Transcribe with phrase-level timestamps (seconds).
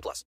[0.00, 0.24] plus.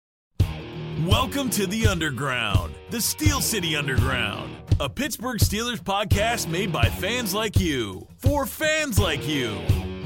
[1.04, 7.34] Welcome to the Underground, the Steel City Underground, a Pittsburgh Steelers podcast made by fans
[7.34, 9.58] like you, for fans like you.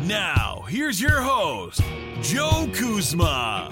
[0.02, 1.80] Now, here's your host,
[2.22, 3.70] Joe Kuzma.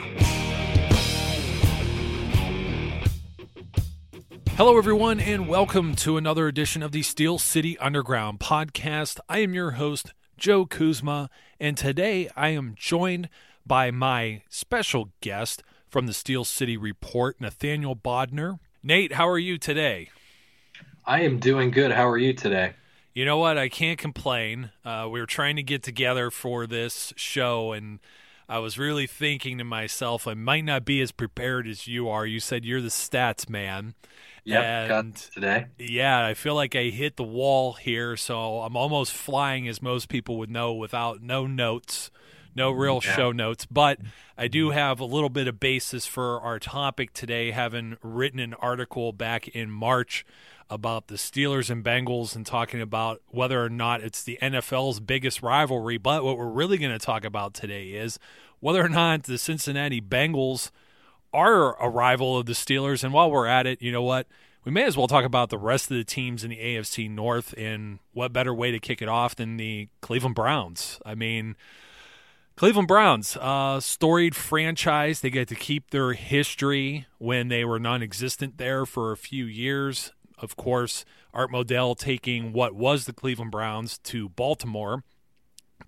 [4.58, 9.20] Hello, everyone, and welcome to another edition of the Steel City Underground podcast.
[9.28, 13.28] I am your host, Joe Kuzma, and today I am joined
[13.64, 18.58] by my special guest from the Steel City Report, Nathaniel Bodner.
[18.82, 20.10] Nate, how are you today?
[21.04, 21.92] I am doing good.
[21.92, 22.74] How are you today?
[23.14, 23.58] You know what?
[23.58, 24.70] I can't complain.
[24.84, 27.98] Uh, we were trying to get together for this show, and
[28.48, 32.26] I was really thinking to myself, I might not be as prepared as you are.
[32.26, 33.94] You said you're the stats man.
[34.88, 35.66] Got today.
[35.78, 40.08] Yeah, I feel like I hit the wall here, so I'm almost flying, as most
[40.08, 42.10] people would know, without no notes,
[42.58, 43.16] no real yeah.
[43.16, 43.66] show notes.
[43.66, 43.98] But
[44.36, 48.54] I do have a little bit of basis for our topic today, having written an
[48.54, 50.26] article back in March
[50.70, 55.42] about the Steelers and Bengals and talking about whether or not it's the NFL's biggest
[55.42, 55.96] rivalry.
[55.96, 58.18] But what we're really going to talk about today is
[58.60, 60.70] whether or not the Cincinnati Bengals–
[61.32, 63.04] are a rival of the Steelers.
[63.04, 64.26] And while we're at it, you know what?
[64.64, 67.54] We may as well talk about the rest of the teams in the AFC North.
[67.56, 71.00] And what better way to kick it off than the Cleveland Browns?
[71.04, 71.56] I mean,
[72.58, 75.20] Cleveland Browns, uh, storied franchise.
[75.20, 79.44] They get to keep their history when they were non existent there for a few
[79.44, 80.10] years.
[80.38, 85.04] Of course, Art Modell taking what was the Cleveland Browns to Baltimore,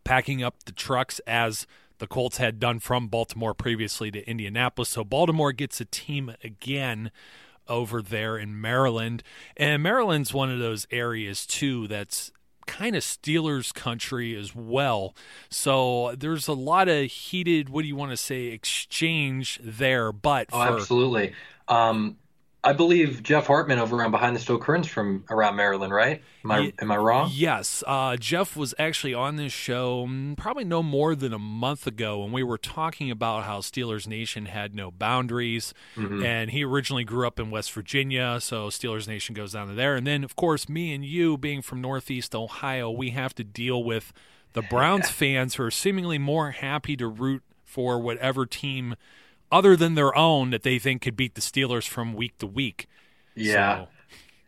[0.04, 1.66] packing up the trucks as
[1.98, 4.90] the Colts had done from Baltimore previously to Indianapolis.
[4.90, 7.10] So Baltimore gets a team again
[7.66, 9.24] over there in Maryland.
[9.56, 12.30] And Maryland's one of those areas, too, that's
[12.70, 15.14] kind of Steelers country as well.
[15.50, 20.12] So there's a lot of heated, what do you want to say, exchange there.
[20.12, 21.34] But oh, for, absolutely.
[21.66, 22.16] Um,
[22.62, 26.22] I believe Jeff Hartman over around Behind the Steel Curtains from around Maryland, right?
[26.44, 27.30] Am I am I wrong?
[27.32, 31.86] Yes, uh, Jeff was actually on this show mm, probably no more than a month
[31.86, 36.22] ago, when we were talking about how Steelers Nation had no boundaries, mm-hmm.
[36.22, 39.96] and he originally grew up in West Virginia, so Steelers Nation goes down to there,
[39.96, 43.82] and then of course me and you being from Northeast Ohio, we have to deal
[43.82, 44.12] with
[44.52, 48.96] the Browns fans who are seemingly more happy to root for whatever team
[49.50, 52.88] other than their own that they think could beat the Steelers from week to week.
[53.34, 53.84] Yeah.
[53.84, 53.88] So.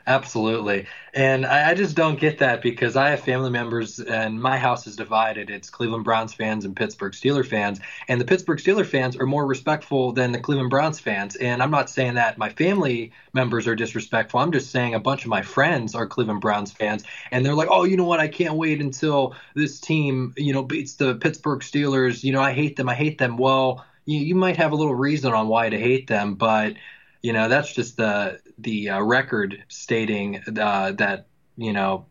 [0.06, 0.86] Absolutely.
[1.14, 4.86] And I, I, just don't get that because I have family members and my house
[4.86, 5.48] is divided.
[5.48, 7.78] It's Cleveland Browns fans and Pittsburgh Steelers fans.
[8.08, 11.36] And the Pittsburgh Steelers fans are more respectful than the Cleveland Browns fans.
[11.36, 14.40] And I'm not saying that my family members are disrespectful.
[14.40, 17.04] I'm just saying a bunch of my friends are Cleveland Browns fans.
[17.30, 18.18] And they're like, oh, you know what?
[18.18, 22.24] I can't wait until this team, you know, beats the Pittsburgh Steelers.
[22.24, 22.88] You know, I hate them.
[22.88, 23.36] I hate them.
[23.36, 26.74] Well, you, you might have a little reason on why to hate them, but
[27.22, 31.26] you know that's just the the uh, record stating uh, that
[31.56, 32.06] you know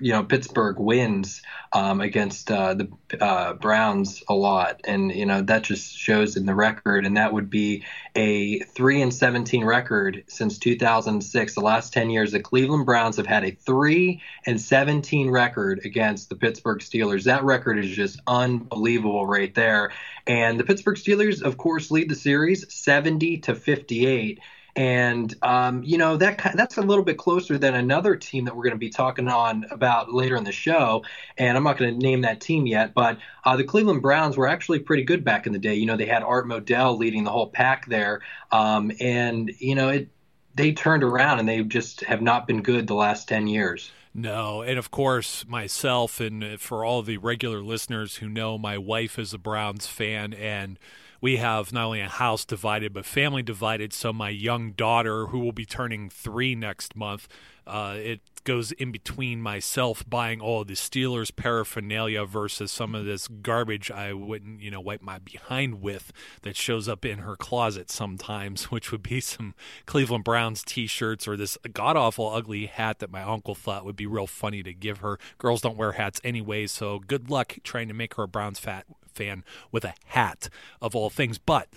[0.00, 1.42] you know Pittsburgh wins
[1.72, 2.88] um, against uh, the
[3.20, 7.32] uh, Browns a lot, and you know that just shows in the record, and that
[7.32, 7.84] would be
[8.14, 11.54] a three and seventeen record since 2006.
[11.54, 16.28] The last ten years, the Cleveland Browns have had a three and seventeen record against
[16.28, 17.24] the Pittsburgh Steelers.
[17.24, 19.92] That record is just unbelievable right there,
[20.26, 24.40] and the Pittsburgh Steelers, of course, lead the series 70 to 58
[24.76, 28.62] and um, you know that that's a little bit closer than another team that we're
[28.62, 31.04] going to be talking on about later in the show.
[31.36, 34.46] And I'm not going to name that team yet, but uh, the Cleveland Browns were
[34.46, 35.74] actually pretty good back in the day.
[35.74, 38.20] You know, they had Art Modell leading the whole pack there,
[38.52, 40.08] um, and you know it.
[40.54, 43.92] They turned around and they just have not been good the last ten years.
[44.14, 49.18] No, and of course, myself and for all the regular listeners who know, my wife
[49.18, 50.78] is a Browns fan, and
[51.20, 53.92] we have not only a house divided but family divided.
[53.92, 57.28] So my young daughter, who will be turning three next month,
[57.66, 63.28] uh, it goes in between myself buying all the Steelers paraphernalia versus some of this
[63.28, 66.10] garbage I wouldn't, you know, wipe my behind with
[66.42, 69.54] that shows up in her closet sometimes, which would be some
[69.84, 74.06] Cleveland Browns t-shirts or this god awful ugly hat that my uncle thought would be
[74.06, 75.18] real funny to give her.
[75.36, 78.86] Girls don't wear hats anyway, so good luck trying to make her a Browns fat
[79.18, 80.48] fan with a hat
[80.80, 81.38] of all things.
[81.38, 81.68] But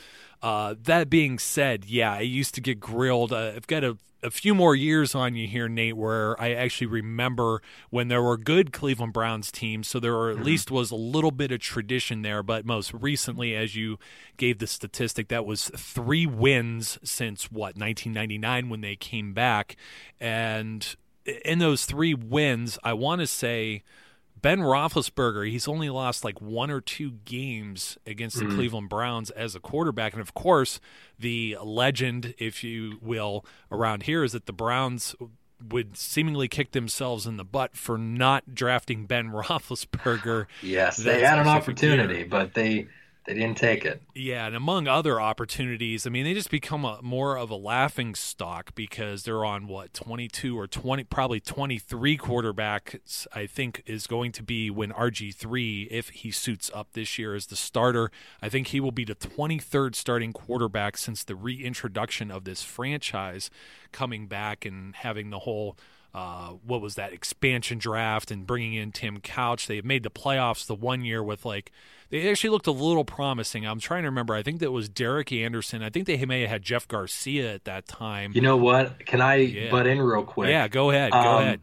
[0.41, 3.33] uh, that being said, yeah, I used to get grilled.
[3.33, 6.87] Uh, I've got a, a few more years on you here, Nate, where I actually
[6.87, 9.87] remember when there were good Cleveland Browns teams.
[9.87, 10.45] So there were, at mm-hmm.
[10.45, 12.43] least was a little bit of tradition there.
[12.43, 13.99] But most recently, as you
[14.37, 19.75] gave the statistic, that was three wins since what 1999 when they came back,
[20.19, 20.95] and
[21.45, 23.83] in those three wins, I want to say
[24.41, 28.55] Ben Roethlisberger, he's only lost like one or two games against the mm-hmm.
[28.55, 30.13] Cleveland Browns as a quarterback.
[30.13, 30.79] And of course,
[31.19, 35.15] the legend, if you will, around here is that the Browns
[35.69, 40.47] would seemingly kick themselves in the butt for not drafting Ben Roethlisberger.
[40.63, 42.27] yes, they had an opportunity, year.
[42.27, 42.87] but they
[43.25, 44.01] they didn't take it.
[44.15, 48.15] Yeah, and among other opportunities, I mean, they just become a, more of a laughing
[48.15, 53.27] stock because they're on what 22 or 20, probably 23 quarterbacks.
[53.33, 57.35] I think is going to be when RG three, if he suits up this year
[57.35, 58.11] as the starter.
[58.41, 63.51] I think he will be the 23rd starting quarterback since the reintroduction of this franchise,
[63.91, 65.77] coming back and having the whole
[66.13, 69.67] uh, what was that expansion draft and bringing in Tim Couch.
[69.67, 71.71] They made the playoffs the one year with like
[72.09, 73.65] they actually looked a little promising.
[73.65, 74.35] I'm trying to remember.
[74.35, 75.81] I think that was Derek Anderson.
[75.81, 78.33] I think they may have had Jeff Garcia at that time.
[78.35, 79.05] You know what?
[79.05, 79.71] Can I yeah.
[79.71, 80.49] butt in real quick?
[80.49, 81.13] Yeah, go ahead.
[81.13, 81.61] Go um, ahead.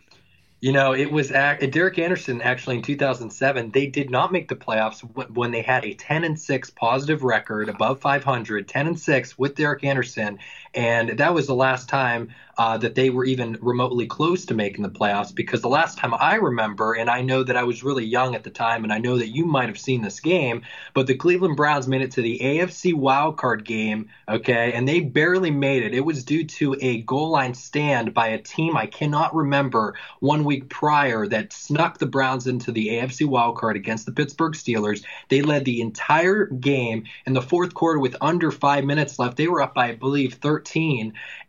[0.61, 3.71] You know, it was Derek Anderson actually in 2007.
[3.71, 5.03] They did not make the playoffs
[5.33, 9.55] when they had a 10 and 6 positive record above 500, 10 and 6 with
[9.55, 10.41] Derek Anderson,
[10.79, 14.83] and that was the last time uh, that they were even remotely close to making
[14.83, 18.05] the playoffs because the last time I remember, and I know that I was really
[18.05, 20.63] young at the time, and I know that you might have seen this game,
[20.95, 25.53] but the Cleveland Browns made it to the AFC wildcard game, okay, and they barely
[25.53, 25.95] made it.
[25.95, 30.45] It was due to a goal line stand by a team I cannot remember one
[30.45, 35.05] week prior that snuck the Browns into the AFC wildcard against the Pittsburgh Steelers.
[35.29, 39.37] They led the entire game in the fourth quarter with under five minutes left.
[39.37, 40.68] They were up by, I believe, 13,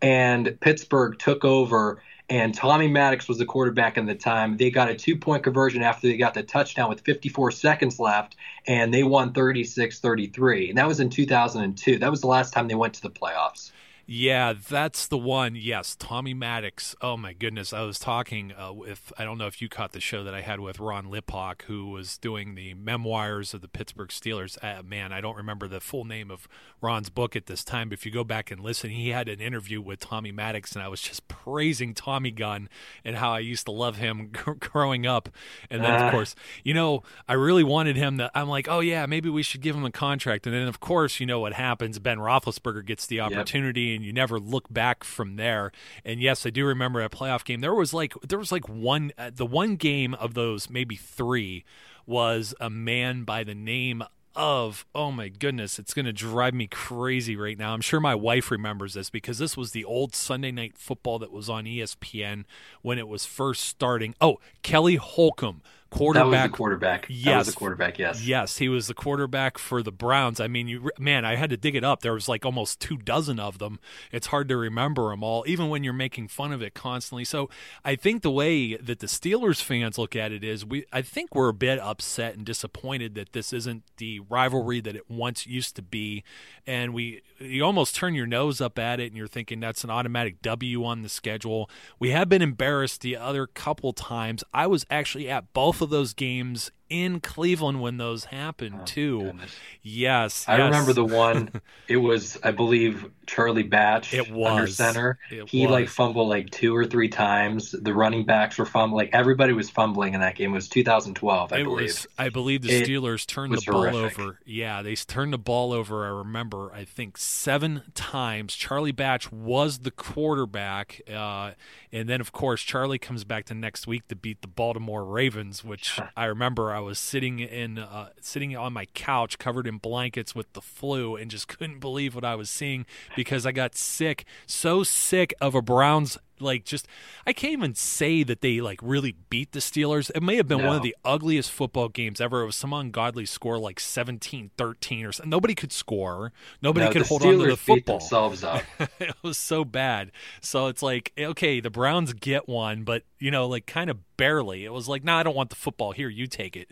[0.01, 4.57] and Pittsburgh Pittsburgh took over and Tommy Maddox was the quarterback at the time.
[4.57, 8.35] They got a two point conversion after they got the touchdown with 54 seconds left,
[8.67, 10.69] and they won 36 33.
[10.69, 11.97] And that was in 2002.
[11.97, 13.71] That was the last time they went to the playoffs.
[14.11, 15.53] Yeah, that's the one.
[15.55, 16.95] Yes, Tommy Maddox.
[16.99, 19.13] Oh my goodness, I was talking uh, with.
[19.19, 21.91] I don't know if you caught the show that I had with Ron Liphock, who
[21.91, 24.57] was doing the memoirs of the Pittsburgh Steelers.
[24.63, 26.47] Uh, man, I don't remember the full name of
[26.81, 27.89] Ron's book at this time.
[27.89, 30.81] But if you go back and listen, he had an interview with Tommy Maddox, and
[30.81, 32.67] I was just praising Tommy Gunn
[33.05, 35.29] and how I used to love him growing up.
[35.69, 36.05] And then, uh.
[36.05, 38.31] of course, you know, I really wanted him to.
[38.33, 40.47] I'm like, oh yeah, maybe we should give him a contract.
[40.47, 41.99] And then, of course, you know what happens?
[41.99, 43.81] Ben Roethlisberger gets the opportunity.
[43.81, 45.71] Yep and you never look back from there.
[46.05, 47.59] And yes, I do remember a playoff game.
[47.59, 51.65] There was like there was like one uh, the one game of those maybe three
[52.05, 54.03] was a man by the name
[54.35, 58.13] of oh my goodness it's going to drive me crazy right now i'm sure my
[58.13, 62.45] wife remembers this because this was the old sunday night football that was on espn
[62.83, 66.31] when it was first starting oh kelly holcomb quarterback.
[66.31, 67.05] That was the quarterback.
[67.09, 67.99] Yes, the quarterback.
[67.99, 70.39] Yes, yes, he was the quarterback for the Browns.
[70.39, 72.01] I mean, you man, I had to dig it up.
[72.01, 73.79] There was like almost two dozen of them.
[74.11, 77.25] It's hard to remember them all, even when you're making fun of it constantly.
[77.25, 77.49] So
[77.83, 81.33] I think the way that the Steelers fans look at it is, we I think
[81.33, 85.75] we're a bit upset and disappointed that this isn't the rivalry that it once used
[85.75, 86.23] to be,
[86.67, 89.89] and we you almost turn your nose up at it, and you're thinking that's an
[89.89, 91.69] automatic W on the schedule.
[91.99, 94.43] We have been embarrassed the other couple times.
[94.53, 99.21] I was actually at both of those games in Cleveland when those happened Oh, too.
[99.23, 99.55] goodness.
[99.81, 100.65] Yes, I yes.
[100.65, 101.51] remember the one.
[101.89, 105.17] It was, I believe, Charlie Batch It under center.
[105.31, 107.71] It he like fumbled like two or three times.
[107.71, 109.05] The running backs were fumbling.
[109.07, 110.51] Like everybody was fumbling in that game.
[110.51, 111.87] It was 2012, I it believe.
[111.87, 112.07] was.
[112.19, 114.19] I believe the It Steelers turned the ball horrific.
[114.19, 114.39] over.
[114.45, 116.05] Yeah, they turned the ball over.
[116.05, 116.71] I remember.
[116.71, 118.53] I think seven times.
[118.53, 121.53] Charlie Batch was the quarterback, uh,
[121.91, 125.63] and then of course Charlie comes back to next week to beat the Baltimore Ravens,
[125.63, 126.71] which I remember.
[126.71, 131.15] I was sitting in, uh, sitting on my couch covered in blankets with the flu,
[131.15, 135.55] and just couldn't believe what I was seeing because I got sick, so sick of
[135.55, 136.87] a Browns like just
[137.25, 140.11] I can't even say that they like really beat the Steelers.
[140.15, 142.41] It may have been one of the ugliest football games ever.
[142.41, 145.29] It was some ungodly score like 17-13 or something.
[145.29, 146.31] Nobody could score.
[146.61, 147.99] Nobody No, could hold Steelers on to the football.
[147.99, 148.65] themselves up.
[148.99, 150.11] it was so bad.
[150.41, 154.65] So it's like, okay, the Browns get one, but you know, like kind of barely.
[154.65, 155.91] It was like, no, nah, I don't want the football.
[155.91, 156.69] Here, you take it.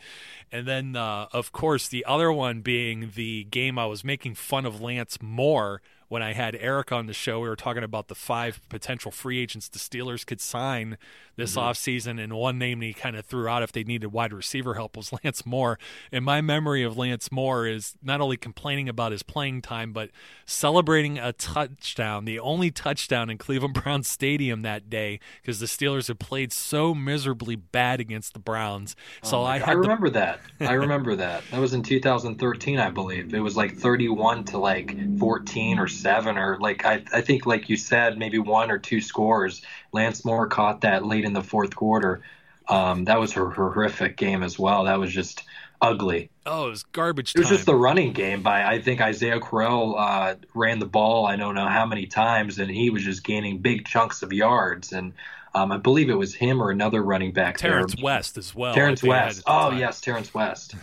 [0.51, 4.65] And then, uh, of course, the other one being the game I was making fun
[4.65, 7.39] of Lance Moore when I had Eric on the show.
[7.39, 10.97] We were talking about the five potential free agents the Steelers could sign
[11.35, 11.59] this Mm-hmm.
[11.59, 14.97] offseason, and one name he kind of threw out if they needed wide receiver help
[14.97, 15.77] was Lance Moore.
[16.11, 20.09] And my memory of Lance Moore is not only complaining about his playing time, but
[20.47, 26.07] celebrating a touchdown, the only touchdown in Cleveland Browns Stadium that day, because the Steelers
[26.07, 28.95] had played so miserably bad against the Browns.
[29.21, 30.39] So Oh I had I remember that.
[30.59, 31.43] I remember that.
[31.51, 33.33] That was in 2013, I believe.
[33.33, 37.69] It was like 31 to like 14 or 7 or like I I think like
[37.69, 39.61] you said maybe one or two scores.
[39.91, 42.21] Lance Moore caught that late in the fourth quarter.
[42.69, 44.85] Um, that was a horrific game as well.
[44.85, 45.43] That was just
[45.81, 46.29] ugly.
[46.45, 49.97] Oh, it was garbage It was just the running game by I think Isaiah Crowell
[49.97, 53.59] uh, ran the ball I don't know how many times and he was just gaining
[53.59, 55.13] big chunks of yards and
[55.53, 58.03] um, I believe it was him or another running back Terrence there.
[58.03, 58.73] West as well.
[58.73, 59.43] Terrence like they had West.
[59.47, 59.79] Oh time.
[59.79, 60.75] yes, Terrence West.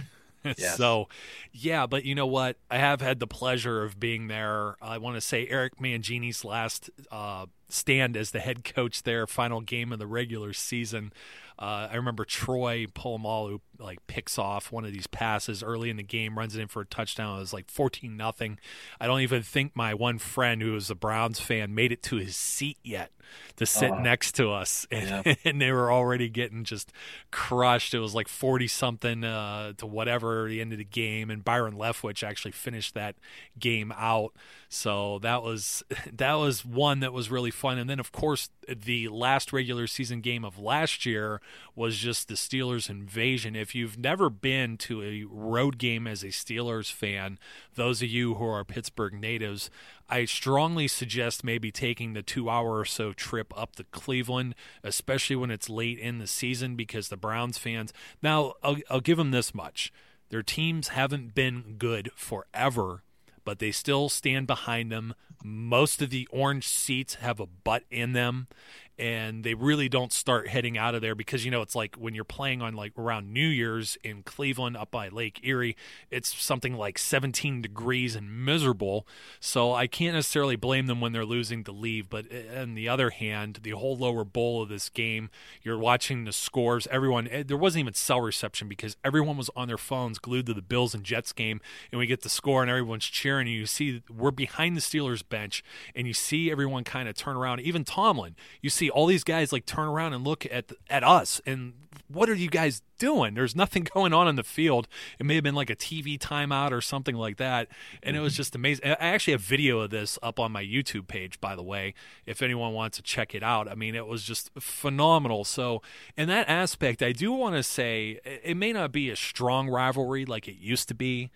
[0.58, 1.08] So,
[1.52, 2.56] yeah, but you know what?
[2.70, 4.76] I have had the pleasure of being there.
[4.82, 9.60] I want to say Eric Mangini's last uh, stand as the head coach there, final
[9.60, 11.12] game of the regular season.
[11.58, 16.02] Uh, I remember Troy Polamalu like picks off one of these passes early in the
[16.02, 17.36] game, runs it in for a touchdown.
[17.36, 18.58] It was like fourteen nothing.
[19.00, 22.16] I don't even think my one friend who was a Browns fan made it to
[22.16, 23.10] his seat yet
[23.56, 23.98] to sit Oh.
[23.98, 25.34] next to us, and, Yeah.
[25.44, 26.92] and they were already getting just
[27.30, 27.94] crushed.
[27.94, 31.74] It was like forty something uh, to whatever the end of the game, and Byron
[31.74, 33.16] Leftwich actually finished that
[33.58, 34.32] game out.
[34.68, 37.78] So that was that was one that was really fun.
[37.78, 41.40] And then of course the last regular season game of last year
[41.76, 43.54] was just the Steelers invasion.
[43.56, 47.38] If you've never been to a road game as a Steelers fan,
[47.76, 49.70] those of you who are Pittsburgh natives,
[50.08, 55.36] I strongly suggest maybe taking the two hour or so trip up to Cleveland, especially
[55.36, 57.92] when it's late in the season, because the Browns fans.
[58.20, 59.92] Now, I'll, I'll give them this much
[60.30, 63.04] their teams haven't been good forever,
[63.44, 65.14] but they still stand behind them.
[65.44, 68.48] Most of the orange seats have a butt in them.
[68.98, 72.14] And they really don't start heading out of there because you know it's like when
[72.14, 75.76] you're playing on like around New Year's in Cleveland up by Lake Erie,
[76.10, 79.06] it's something like 17 degrees and miserable.
[79.40, 82.08] So I can't necessarily blame them when they're losing to leave.
[82.08, 85.30] But uh, on the other hand, the whole lower bowl of this game,
[85.62, 86.86] you're watching the scores.
[86.90, 90.54] Everyone, eh, there wasn't even cell reception because everyone was on their phones glued to
[90.54, 91.60] the Bills and Jets game.
[91.90, 93.46] And we get the score and everyone's cheering.
[93.46, 95.62] And you see we're behind the Steelers bench
[95.94, 97.60] and you see everyone kind of turn around.
[97.60, 101.40] Even Tomlin, you see all these guys like turn around and look at at us
[101.46, 101.74] and
[102.08, 103.34] what are you guys doing?
[103.34, 104.88] There's nothing going on in the field.
[105.18, 107.68] It may have been like a TV timeout or something like that,
[108.02, 108.86] and it was just amazing.
[108.86, 111.94] I actually have video of this up on my YouTube page, by the way,
[112.26, 113.68] if anyone wants to check it out.
[113.68, 115.44] I mean, it was just phenomenal.
[115.44, 115.82] So,
[116.16, 119.68] in that aspect, I do want to say it it may not be a strong
[119.68, 121.30] rivalry like it used to be.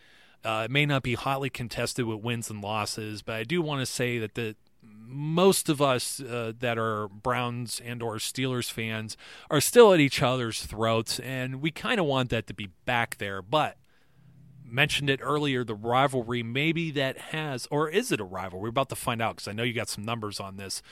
[0.45, 3.81] Uh, it may not be hotly contested with wins and losses, but I do want
[3.81, 9.17] to say that the most of us uh, that are Browns and or Steelers fans
[9.51, 13.17] are still at each other's throats, and we kind of want that to be back
[13.19, 13.41] there.
[13.41, 13.79] But
[14.65, 18.65] mentioned it earlier, the rivalry maybe that has, or is it a rivalry?
[18.65, 20.83] We're about to find out because I know you got some numbers on this.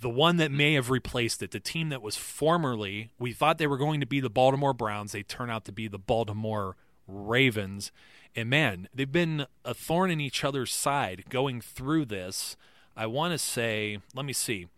[0.00, 3.66] the one that may have replaced it, the team that was formerly, we thought they
[3.66, 5.12] were going to be the Baltimore Browns.
[5.12, 7.92] They turn out to be the Baltimore Ravens.
[8.34, 12.56] And man, they've been a thorn in each other's side going through this.
[12.96, 14.68] I want to say, let me see.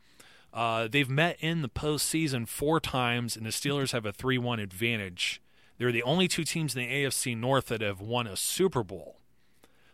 [0.53, 4.59] Uh, they've met in the postseason four times, and the Steelers have a 3 1
[4.59, 5.41] advantage.
[5.79, 9.21] They're the only two teams in the AFC North that have won a Super Bowl.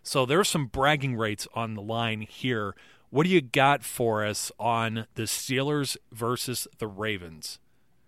[0.03, 2.75] So there's some bragging rights on the line here
[3.15, 7.61] what do you got for us on the Steelers versus the Ravens?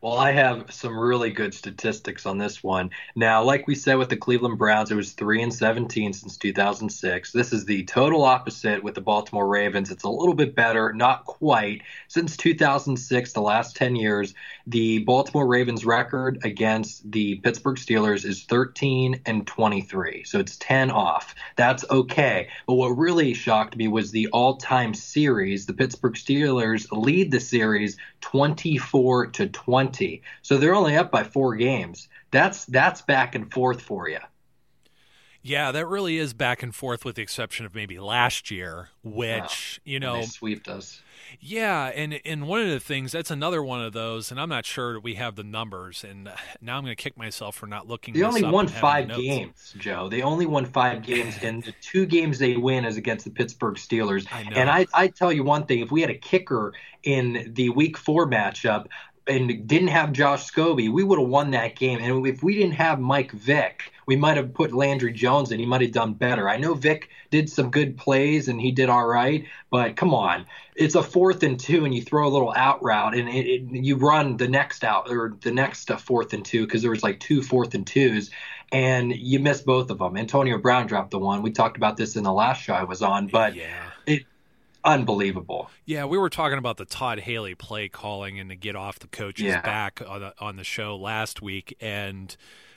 [0.07, 2.91] Well, I have some really good statistics on this one.
[3.17, 7.33] Now, like we said with the Cleveland Browns, it was 3 and 17 since 2006.
[7.33, 9.91] This is the total opposite with the Baltimore Ravens.
[9.91, 11.83] It's a little bit better, not quite.
[12.07, 14.33] Since 2006, the last 10 years,
[14.69, 20.23] the Baltimore Ravens record against the Pittsburgh Steelers is 13 and 23.
[20.23, 21.35] So it's 10 off.
[21.57, 22.47] That's okay.
[22.69, 25.67] But what really shocked me was the all-time series.
[25.67, 29.96] The Pittsburgh Steelers lead the series 24 to 20.
[30.43, 32.09] So they're only up by 4 games.
[32.31, 34.19] That's that's back and forth for you.
[35.47, 39.79] Yeah, that really is back and forth with the exception of maybe last year, which,
[39.79, 41.01] ah, you know, they swept us.
[41.39, 44.65] Yeah, and and one of the things that's another one of those, and I'm not
[44.65, 47.87] sure that we have the numbers, and now I'm going to kick myself for not
[47.87, 48.15] looking.
[48.15, 50.09] They only won five games, Joe.
[50.09, 53.77] They only won five games, and the two games they win is against the Pittsburgh
[53.77, 54.27] Steelers.
[54.33, 56.73] I and I, I tell you one thing: if we had a kicker
[57.05, 58.87] in the Week Four matchup
[59.27, 61.99] and didn't have Josh Scobee, we would have won that game.
[62.01, 65.59] And if we didn't have Mike Vick we might have put Landry Jones in.
[65.59, 66.49] He might have done better.
[66.49, 70.47] I know Vick did some good plays and he did all right, but come on,
[70.77, 73.63] it's a fourth and two, and you throw a little out route, and it, it,
[73.73, 77.03] you run the next out or the next uh, fourth and two because there was
[77.03, 78.31] like two fourth and twos,
[78.71, 80.17] and you missed both of them.
[80.17, 81.43] Antonio Brown dropped the one.
[81.43, 83.91] We talked about this in the last show I was on, but yeah.
[84.87, 85.69] Unbelievable.
[85.85, 89.09] Yeah, we were talking about the Todd Haley play calling and to get off the
[89.09, 89.61] coach's Yeah.
[89.61, 92.35] back on the, on the show last week, and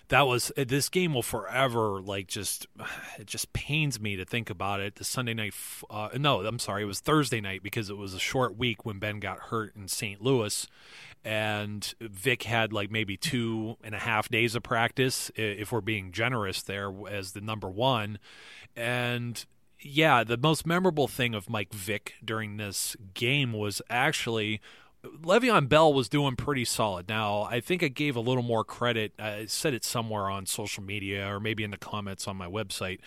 [0.10, 2.66] that was this game will forever like just
[3.20, 4.96] it just pains me to think about it.
[4.96, 5.54] The Sunday night,
[5.90, 8.98] uh, no, I'm sorry, it was Thursday night because it was a short week when
[8.98, 10.20] Ben got hurt in St.
[10.20, 10.68] Louis,
[11.24, 16.12] and Vick had like maybe two and a half days of practice, if we're being
[16.12, 18.18] generous there as the number one,
[18.76, 19.46] and
[19.82, 24.62] yeah, the most memorable thing of Mike Vick during this game was actually
[25.04, 27.08] Le'Veon Bell was doing pretty solid.
[27.08, 29.14] Now, I think I gave a little more credit.
[29.18, 33.00] I said it somewhere on social media or maybe in the comments on my website,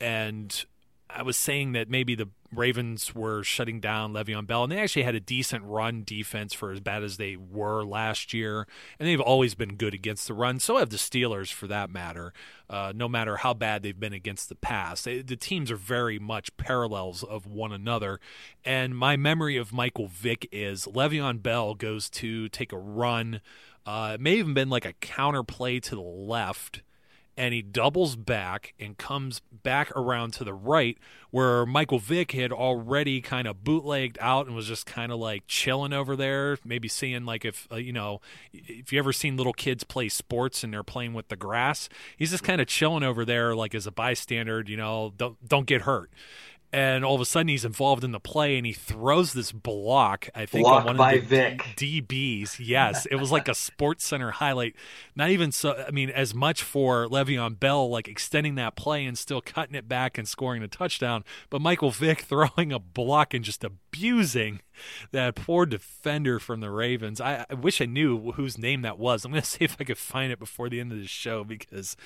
[0.00, 0.64] and
[1.08, 5.02] I was saying that maybe the Ravens were shutting down Le'Veon Bell, and they actually
[5.02, 8.66] had a decent run defense for as bad as they were last year,
[8.98, 10.58] and they've always been good against the run.
[10.58, 12.32] So have the Steelers, for that matter.
[12.68, 16.18] Uh, no matter how bad they've been against the pass, they, the teams are very
[16.18, 18.18] much parallels of one another.
[18.64, 23.40] And my memory of Michael Vick is Le'Veon Bell goes to take a run.
[23.86, 26.82] Uh, it may even been like a counter play to the left
[27.36, 30.98] and he doubles back and comes back around to the right
[31.30, 35.42] where Michael Vick had already kind of bootlegged out and was just kind of like
[35.48, 38.20] chilling over there, maybe seeing like if uh, you know
[38.52, 42.30] if you ever seen little kids play sports and they're playing with the grass, he's
[42.30, 45.82] just kind of chilling over there like as a bystander, you know, don't don't get
[45.82, 46.10] hurt.
[46.74, 50.28] And all of a sudden, he's involved in the play, and he throws this block.
[50.34, 51.58] I think Block on one by of the Vick.
[51.76, 52.56] DBs.
[52.58, 54.74] Yes, it was like a Sports Center highlight.
[55.14, 55.84] Not even so.
[55.86, 59.86] I mean, as much for Le'Veon Bell, like extending that play and still cutting it
[59.86, 63.62] back and scoring a touchdown, but Michael Vick throwing a block and just
[63.94, 64.60] abusing
[65.12, 67.20] that poor defender from the Ravens.
[67.20, 69.24] I, I wish I knew whose name that was.
[69.24, 71.44] I'm going to see if I could find it before the end of the show
[71.44, 71.96] because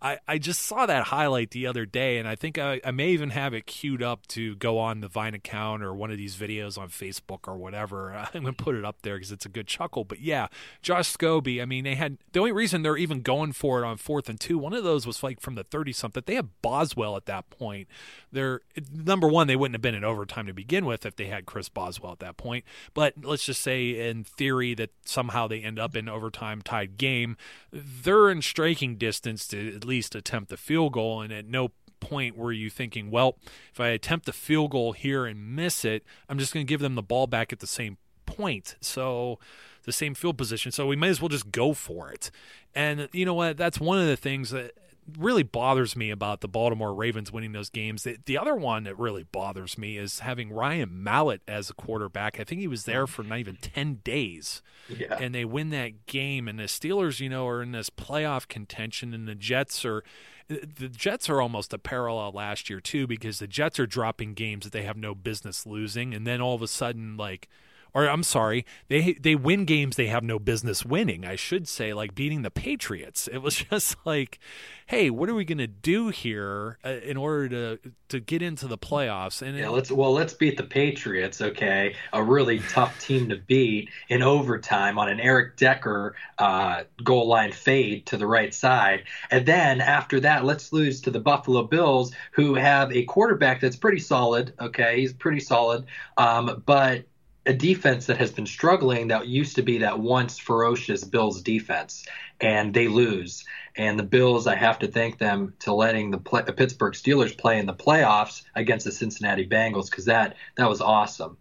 [0.00, 3.10] I, I just saw that highlight the other day, and I think I, I may
[3.10, 6.36] even have it queued up to go on the Vine account or one of these
[6.36, 8.14] videos on Facebook or whatever.
[8.34, 10.04] I'm going to put it up there because it's a good chuckle.
[10.04, 10.48] But yeah,
[10.82, 11.60] Josh Scobee.
[11.60, 14.40] I mean, they had the only reason they're even going for it on fourth and
[14.40, 14.58] two.
[14.58, 16.22] One of those was like from the 30 something.
[16.24, 17.88] They had Boswell at that point.
[18.32, 19.46] They're number one.
[19.46, 22.18] They wouldn't have been in overtime to begin with if they had Chris Boswell at
[22.20, 22.64] that point.
[22.94, 27.36] But let's just say, in theory, that somehow they end up in overtime tied game.
[27.72, 32.36] They're in striking distance to at least attempt the field goal, and at no point
[32.36, 33.38] were you thinking, well,
[33.72, 36.80] if I attempt the field goal here and miss it, I'm just going to give
[36.80, 38.76] them the ball back at the same point.
[38.80, 39.38] So
[39.84, 40.72] the same field position.
[40.72, 42.30] So we might as well just go for it.
[42.74, 43.56] And you know what?
[43.56, 44.72] That's one of the things that
[45.18, 48.02] really bothers me about the Baltimore Ravens winning those games.
[48.04, 52.40] The, the other one that really bothers me is having Ryan Mallett as a quarterback.
[52.40, 54.62] I think he was there for not even 10 days.
[54.88, 55.16] Yeah.
[55.18, 56.48] And they win that game.
[56.48, 60.02] And the Steelers, you know, are in this playoff contention, and the Jets are.
[60.46, 64.64] The Jets are almost a parallel last year too because the Jets are dropping games
[64.64, 67.48] that they have no business losing, and then all of a sudden, like
[67.94, 71.24] or I'm sorry, they they win games they have no business winning.
[71.24, 73.28] I should say, like beating the Patriots.
[73.28, 74.40] It was just like,
[74.86, 78.66] hey, what are we going to do here uh, in order to to get into
[78.66, 79.42] the playoffs?
[79.42, 81.40] And yeah, let's well let's beat the Patriots.
[81.40, 87.28] Okay, a really tough team to beat in overtime on an Eric Decker uh, goal
[87.28, 91.62] line fade to the right side, and then after that, let's lose to the Buffalo
[91.62, 94.52] Bills, who have a quarterback that's pretty solid.
[94.60, 97.04] Okay, he's pretty solid, um, but
[97.46, 102.04] a defense that has been struggling that used to be that once ferocious Bills defense,
[102.40, 103.44] and they lose.
[103.76, 107.36] And the Bills, I have to thank them to letting the, play, the Pittsburgh Steelers
[107.36, 111.36] play in the playoffs against the Cincinnati Bengals because that that was awesome.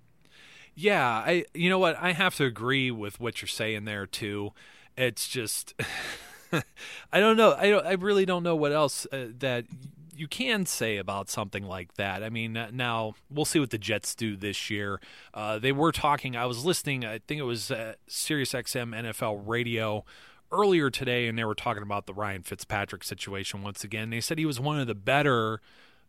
[0.76, 4.54] Yeah, I you know what I have to agree with what you're saying there too.
[4.98, 5.76] It's just
[7.12, 7.54] I don't know.
[7.54, 9.66] I don't, I really don't know what else uh, that
[10.16, 12.24] you can say about something like that.
[12.24, 15.00] I mean, now we'll see what the Jets do this year.
[15.34, 16.36] Uh, they were talking.
[16.36, 17.06] I was listening.
[17.06, 20.06] I think it was uh, Sirius XM NFL Radio
[20.52, 24.12] earlier today, and they were talking about the Ryan Fitzpatrick situation once again.
[24.12, 25.62] They said he was one of the better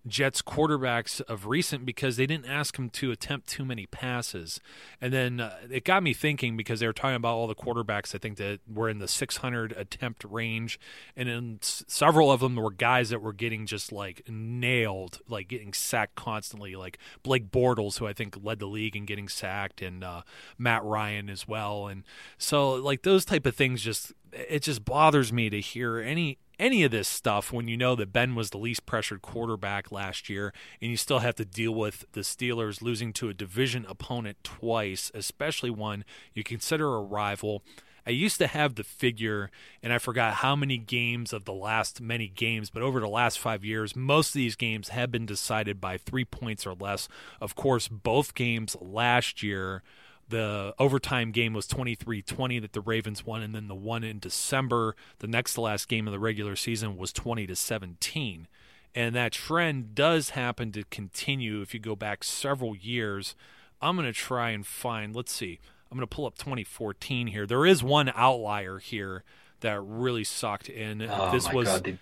[0.07, 4.61] Jets quarterbacks of recent because they didn't ask him to attempt too many passes.
[5.01, 8.15] And then uh, it got me thinking because they were talking about all the quarterbacks
[8.15, 10.79] I think that were in the 600 attempt range
[11.17, 15.73] and then several of them were guys that were getting just like nailed, like getting
[15.73, 20.05] sacked constantly like Blake Bortles who I think led the league in getting sacked and
[20.05, 20.23] uh,
[20.59, 21.87] Matt Ryan as well.
[21.87, 22.05] And
[22.37, 26.85] so like those type of things just it just bothers me to hear any any
[26.85, 30.53] of this stuff when you know that Ben was the least pressured quarterback last year
[30.81, 35.11] and you still have to deal with the Steelers losing to a division opponent twice,
[35.15, 37.63] especially one you consider a rival.
[38.07, 39.51] I used to have the figure,
[39.83, 43.39] and I forgot how many games of the last many games, but over the last
[43.39, 47.09] five years, most of these games have been decided by three points or less.
[47.41, 49.83] Of course, both games last year
[50.29, 54.97] the overtime game was 23-20 that the Ravens won and then the one in December,
[55.19, 58.49] the next to last game of the regular season was 20 to 17.
[58.95, 63.35] And that trend does happen to continue if you go back several years.
[63.83, 65.59] I'm going to try and find, let's see.
[65.91, 67.47] I'm going to pull up 2014 here.
[67.47, 69.25] There is one outlier here
[69.61, 71.03] that really sucked in.
[71.03, 71.99] Oh, this was God,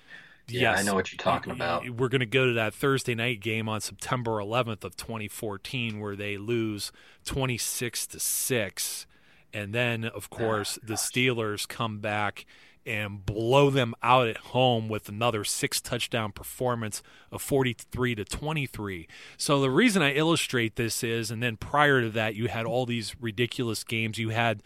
[0.52, 0.80] yeah, yes.
[0.80, 1.88] I know what you're talking about.
[1.88, 6.16] We're going to go to that Thursday night game on September 11th of 2014 where
[6.16, 6.92] they lose
[7.24, 9.06] 26 to 6
[9.54, 12.46] and then of ah, course oh, the Steelers come back
[12.84, 19.06] and blow them out at home with another six touchdown performance of 43 to 23.
[19.36, 22.86] So the reason I illustrate this is and then prior to that you had all
[22.86, 24.62] these ridiculous games you had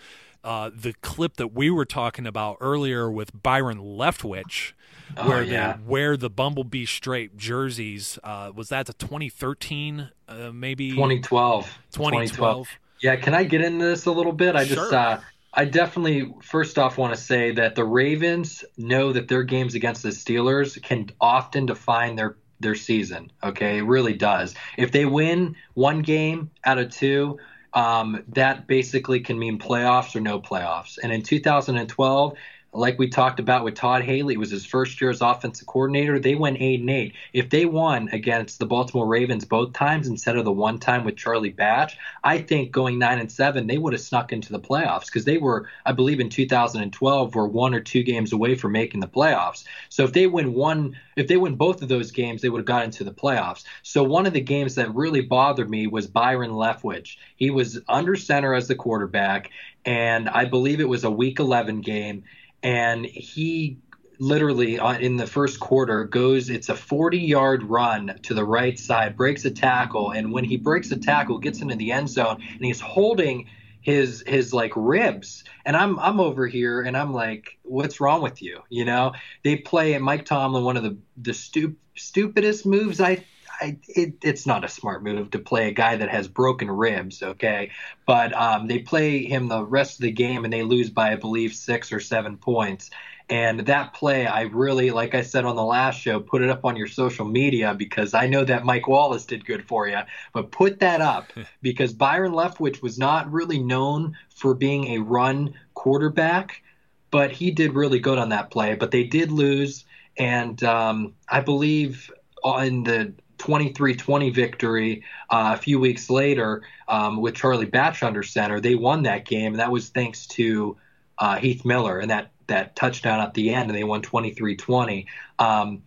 [0.47, 4.73] uh, the clip that we were talking about earlier with Byron Leftwich,
[5.17, 5.73] oh, where yeah.
[5.73, 8.17] they wear the Bumblebee stripe jerseys.
[8.23, 11.65] Uh, was that the 2013, uh, maybe 2012.
[11.91, 11.93] 2012.
[11.93, 12.69] 2012.
[13.01, 14.55] Yeah, can I get into this a little bit?
[14.55, 14.77] I sure.
[14.77, 15.19] just uh,
[15.53, 20.05] I definitely first off want to say that the Ravens know that their games against
[20.05, 23.33] the Steelers can often define their their season.
[23.43, 24.55] Okay, it really does.
[24.79, 27.39] If they win one game out of two,
[27.77, 30.99] um, that basically can mean playoffs or no playoffs.
[31.01, 32.33] And in 2012,
[32.73, 36.19] like we talked about with Todd Haley, it was his first year as offensive coordinator.
[36.19, 37.15] They went eight and eight.
[37.33, 41.17] If they won against the Baltimore Ravens both times instead of the one time with
[41.17, 45.07] Charlie Batch, I think going nine and seven, they would have snuck into the playoffs
[45.07, 49.01] because they were, I believe, in 2012 were one or two games away from making
[49.01, 49.65] the playoffs.
[49.89, 52.67] So if they win one, if they win both of those games, they would have
[52.67, 53.65] got into the playoffs.
[53.83, 57.17] So one of the games that really bothered me was Byron Leftwich.
[57.37, 59.51] He was under center as the quarterback,
[59.85, 62.25] and I believe it was a Week 11 game
[62.63, 63.79] and he
[64.19, 68.79] literally uh, in the first quarter goes it's a 40 yard run to the right
[68.79, 70.11] side breaks a tackle.
[70.11, 73.49] And when he breaks a tackle gets into the end zone and he's holding
[73.81, 75.45] his his like ribs.
[75.65, 78.63] And i'm i'm over here and i'm like what's wrong with you?
[78.69, 79.13] You know?
[79.45, 83.25] They play mike tomlin one of the the stup- stupidest moves i
[83.61, 87.23] I, it, it's not a smart move to play a guy that has broken ribs,
[87.23, 87.71] okay?
[88.07, 91.17] But um, they play him the rest of the game and they lose by, I
[91.17, 92.91] believe, six or seven points.
[93.29, 96.65] And that play, I really, like I said on the last show, put it up
[96.65, 99.99] on your social media because I know that Mike Wallace did good for you.
[100.33, 105.55] But put that up because Byron Leftwich was not really known for being a run
[105.75, 106.63] quarterback,
[107.11, 108.77] but he did really good on that play.
[108.77, 109.85] But they did lose.
[110.17, 112.13] And um, I believe
[112.45, 118.61] in the 23-20 victory uh, a few weeks later um, with Charlie Batch under center.
[118.61, 120.77] They won that game, and that was thanks to
[121.19, 125.07] uh, Heath Miller and that that touchdown at the end, and they won 23-20.
[125.39, 125.83] Um,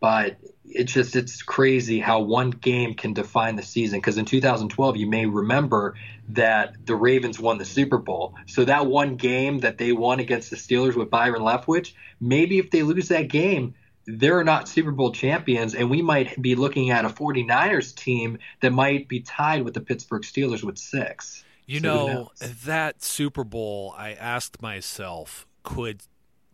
[0.00, 0.36] but
[0.66, 5.06] it's just it's crazy how one game can define the season because in 2012 you
[5.06, 5.94] may remember
[6.30, 8.34] that the Ravens won the Super Bowl.
[8.46, 12.70] So that one game that they won against the Steelers with Byron Leftwich, maybe if
[12.70, 13.74] they lose that game,
[14.06, 18.72] they're not Super Bowl champions and we might be looking at a 49ers team that
[18.72, 21.44] might be tied with the Pittsburgh Steelers with 6.
[21.66, 22.30] You So know,
[22.64, 26.02] that Super Bowl, I asked myself, could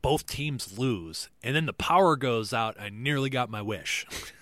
[0.02, 1.28] both teams lose?
[1.42, 2.80] And then the power goes out.
[2.80, 4.06] I nearly got my wish.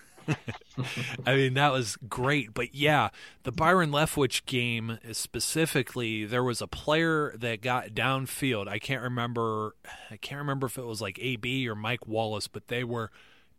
[1.26, 2.54] I mean, that was great.
[2.54, 3.10] But yeah,
[3.42, 8.68] the Byron Leftwich game specifically, there was a player that got downfield.
[8.68, 9.74] I can't remember.
[10.10, 13.10] I can't remember if it was like AB or Mike Wallace, but they were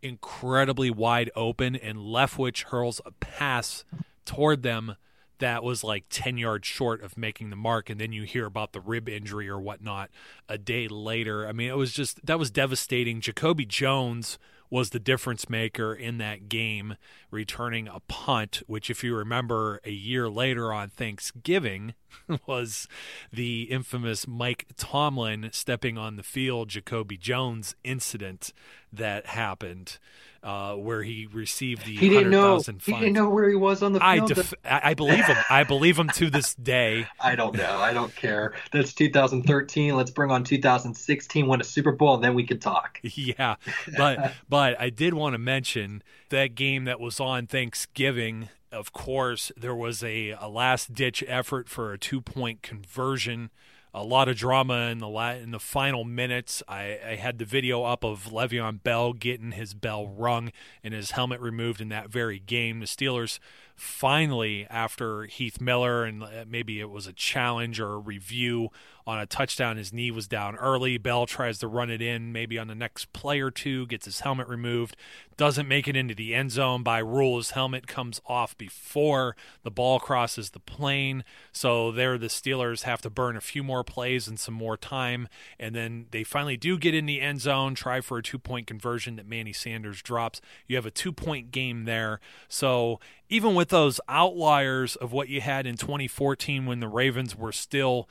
[0.01, 3.83] incredibly wide open, and Leftwich hurls a pass
[4.25, 4.95] toward them
[5.39, 8.73] that was like 10 yards short of making the mark and then you hear about
[8.73, 10.09] the rib injury or whatnot
[10.47, 14.37] a day later i mean it was just that was devastating jacoby jones
[14.69, 16.95] was the difference maker in that game
[17.31, 21.93] returning a punt which if you remember a year later on thanksgiving
[22.47, 22.87] was
[23.31, 28.53] the infamous mike tomlin stepping on the field jacoby jones incident
[28.93, 29.97] that happened
[30.41, 32.53] uh, where he received the He didn't know.
[32.55, 34.33] 100,000 He didn't know where he was on the I, field.
[34.33, 35.37] def- I I believe him.
[35.49, 37.07] I believe him to this day.
[37.19, 37.77] I don't know.
[37.77, 38.53] I don't care.
[38.71, 39.95] That's 2013.
[39.95, 41.47] Let's bring on 2016.
[41.47, 42.99] Win a Super Bowl, and then we can talk.
[43.19, 43.55] Yeah,
[43.97, 48.47] but but I did want to mention that game that was on Thanksgiving.
[48.71, 53.49] Of course, there was a, a last ditch effort for a two point conversion.
[53.91, 56.61] A lot of drama in the la- in the final minutes.
[56.67, 60.51] I, I had the video up of Le'Veon Bell getting his bell rung
[60.83, 62.81] and his helmet removed in that very game.
[62.81, 63.39] The Steelers
[63.79, 68.69] finally, after Heath Miller and uh, maybe it was a challenge or a review
[69.09, 70.99] on a touchdown, his knee was down early.
[70.99, 74.19] Bell tries to run it in, maybe on the next play or two, gets his
[74.19, 74.95] helmet removed,
[75.35, 76.83] doesn't make it into the end zone.
[76.83, 81.23] By rule, his helmet comes off before the ball crosses the plane.
[81.51, 85.27] So there, the Steelers have to burn a few more plays and some more time.
[85.59, 88.67] And then they finally do get in the end zone, try for a two point
[88.67, 90.39] conversion that Manny Sanders drops.
[90.67, 92.19] You have a two point game there.
[92.47, 97.51] So even with those outliers of what you had in 2014 when the Ravens were
[97.51, 98.09] still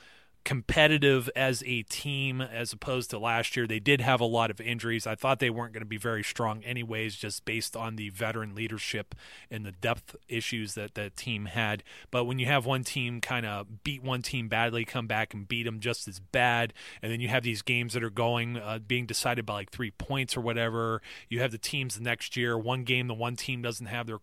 [0.49, 3.67] competitive as a team as opposed to last year.
[3.67, 5.05] They did have a lot of injuries.
[5.05, 8.55] I thought they weren't going to be very strong anyways just based on the veteran
[8.55, 9.13] leadership
[9.51, 11.83] and the depth issues that the team had.
[12.09, 15.47] But when you have one team kind of beat one team badly, come back and
[15.47, 18.79] beat them just as bad, and then you have these games that are going uh,
[18.79, 20.99] being decided by like 3 points or whatever.
[21.27, 24.17] You have the teams the next year, one game the one team doesn't have their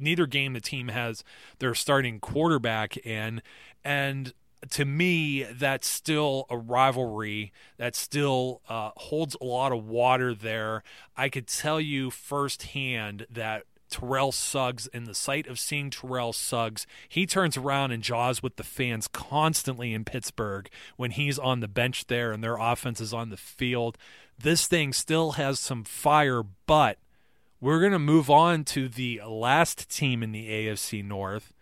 [0.00, 1.22] neither game the team has
[1.60, 3.40] their starting quarterback in
[3.84, 4.32] and
[4.68, 10.82] to me, that's still a rivalry that still uh, holds a lot of water there.
[11.16, 16.86] I could tell you firsthand that Terrell Suggs, in the sight of seeing Terrell Suggs,
[17.08, 21.68] he turns around and jaws with the fans constantly in Pittsburgh when he's on the
[21.68, 23.98] bench there and their offense is on the field.
[24.38, 26.98] This thing still has some fire, but
[27.60, 31.52] we're going to move on to the last team in the AFC North.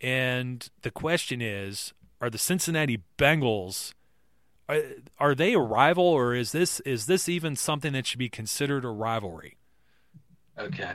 [0.00, 3.94] And the question is are the Cincinnati Bengals
[4.70, 4.82] are,
[5.18, 8.84] are they a rival or is this is this even something that should be considered
[8.84, 9.56] a rivalry?
[10.58, 10.92] Okay.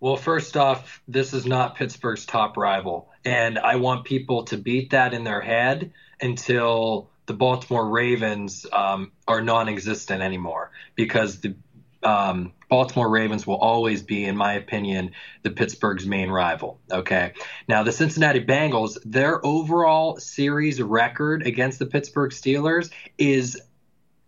[0.00, 3.10] Well, first off, this is not Pittsburgh's top rival.
[3.24, 9.12] And I want people to beat that in their head until the Baltimore Ravens um,
[9.28, 10.72] are non existent anymore.
[10.96, 11.54] Because the
[12.02, 15.12] um, Baltimore Ravens will always be, in my opinion,
[15.42, 16.80] the Pittsburgh's main rival.
[16.90, 17.32] Okay.
[17.68, 23.60] Now, the Cincinnati Bengals, their overall series record against the Pittsburgh Steelers is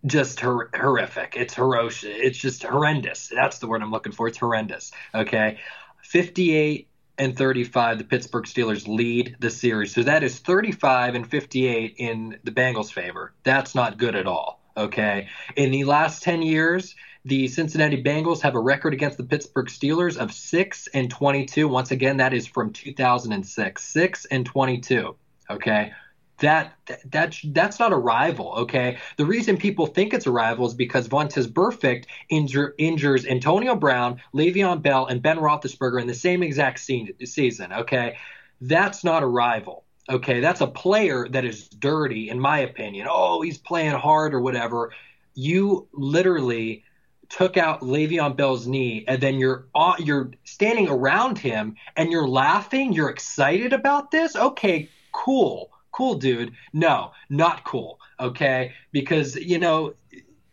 [0.05, 1.33] just hor- horrific.
[1.35, 2.03] It's horrendous.
[2.03, 3.31] It's just horrendous.
[3.33, 4.27] That's the word I'm looking for.
[4.27, 4.91] It's horrendous.
[5.13, 5.59] Okay.
[6.03, 9.93] 58 and 35, the Pittsburgh Steelers lead the series.
[9.93, 13.33] So that is 35 and 58 in the Bengals' favor.
[13.43, 14.61] That's not good at all.
[14.77, 15.29] Okay.
[15.55, 20.17] In the last 10 years, the Cincinnati Bengals have a record against the Pittsburgh Steelers
[20.17, 21.67] of 6 and 22.
[21.67, 23.83] Once again, that is from 2006.
[23.83, 25.15] 6 and 22.
[25.49, 25.91] Okay
[26.39, 26.73] that
[27.05, 28.97] that's that's not a rival, okay?
[29.17, 34.21] The reason people think it's a rival is because Vontaze Burfict injure, injures Antonio Brown,
[34.33, 38.17] Le'Veon Bell, and Ben Roethlisberger in the same exact scene, season, okay?
[38.59, 40.41] That's not a rival, okay?
[40.41, 43.07] That's a player that is dirty, in my opinion.
[43.09, 44.91] Oh, he's playing hard or whatever.
[45.35, 46.83] You literally
[47.29, 49.67] took out Le'Veon Bell's knee, and then you're
[49.99, 52.93] you're standing around him and you're laughing.
[52.93, 54.35] You're excited about this.
[54.35, 59.93] Okay, cool cool dude no not cool okay because you know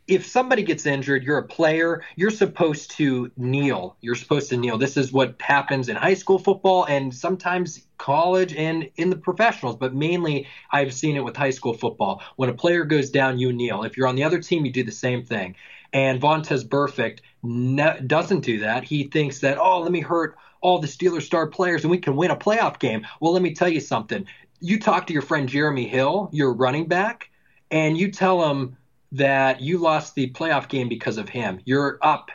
[0.09, 3.97] if somebody gets injured, you're a player, you're supposed to kneel.
[4.01, 4.77] You're supposed to kneel.
[4.77, 9.77] This is what happens in high school football and sometimes college and in the professionals,
[9.77, 12.23] but mainly I've seen it with high school football.
[12.37, 13.85] When a player goes down, you kneel.
[13.85, 15.55] If you're on the other team, you do the same thing.
[15.93, 18.85] And Vontaze Burfict ne- doesn't do that.
[18.85, 22.17] He thinks that, oh, let me hurt all the Steelers star players and we can
[22.17, 23.07] win a playoff game.
[23.21, 24.27] Well, let me tell you something.
[24.61, 27.31] You talk to your friend Jeremy Hill, your running back,
[27.71, 28.77] and you tell him
[29.13, 31.61] that you lost the playoff game because of him.
[31.65, 32.31] You're up.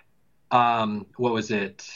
[0.52, 1.90] Um, what was it?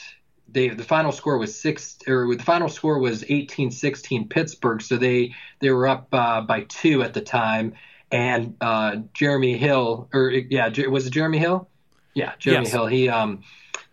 [0.48, 4.82] They, the final score was six, or the final score was 18-16 Pittsburgh.
[4.82, 7.74] So they they were up uh, by two at the time,
[8.12, 11.68] and uh, Jeremy Hill, or yeah, was it Jeremy Hill?
[12.14, 12.72] Yeah, Jeremy yes.
[12.72, 12.86] Hill.
[12.86, 13.42] He um,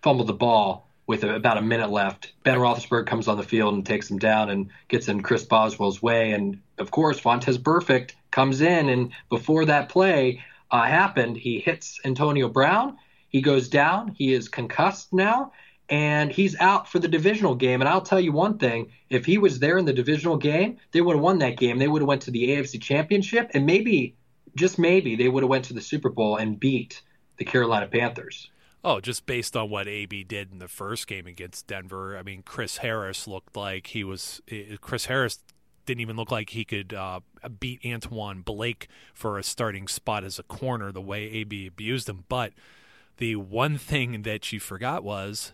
[0.03, 2.33] fumbled the ball with a, about a minute left.
[2.43, 6.01] Ben Roethlisberger comes on the field and takes him down and gets in Chris Boswell's
[6.01, 6.33] way.
[6.33, 11.99] And of course, Vontaze Burfict comes in, and before that play, uh, happened, he hits
[12.05, 12.97] Antonio Brown.
[13.29, 14.09] He goes down.
[14.09, 15.53] He is concussed now,
[15.89, 17.81] and he's out for the divisional game.
[17.81, 21.01] And I'll tell you one thing: if he was there in the divisional game, they
[21.01, 21.77] would have won that game.
[21.77, 24.15] They would have went to the AFC Championship, and maybe,
[24.55, 27.01] just maybe, they would have went to the Super Bowl and beat
[27.37, 28.49] the Carolina Panthers.
[28.83, 32.17] Oh, just based on what AB did in the first game against Denver.
[32.17, 34.41] I mean, Chris Harris looked like he was.
[34.79, 35.39] Chris Harris
[35.85, 37.19] didn't even look like he could uh,
[37.59, 42.25] beat Antwon Blake for a starting spot as a corner the way AB abused him.
[42.29, 42.53] But
[43.17, 45.51] the one thing that you forgot was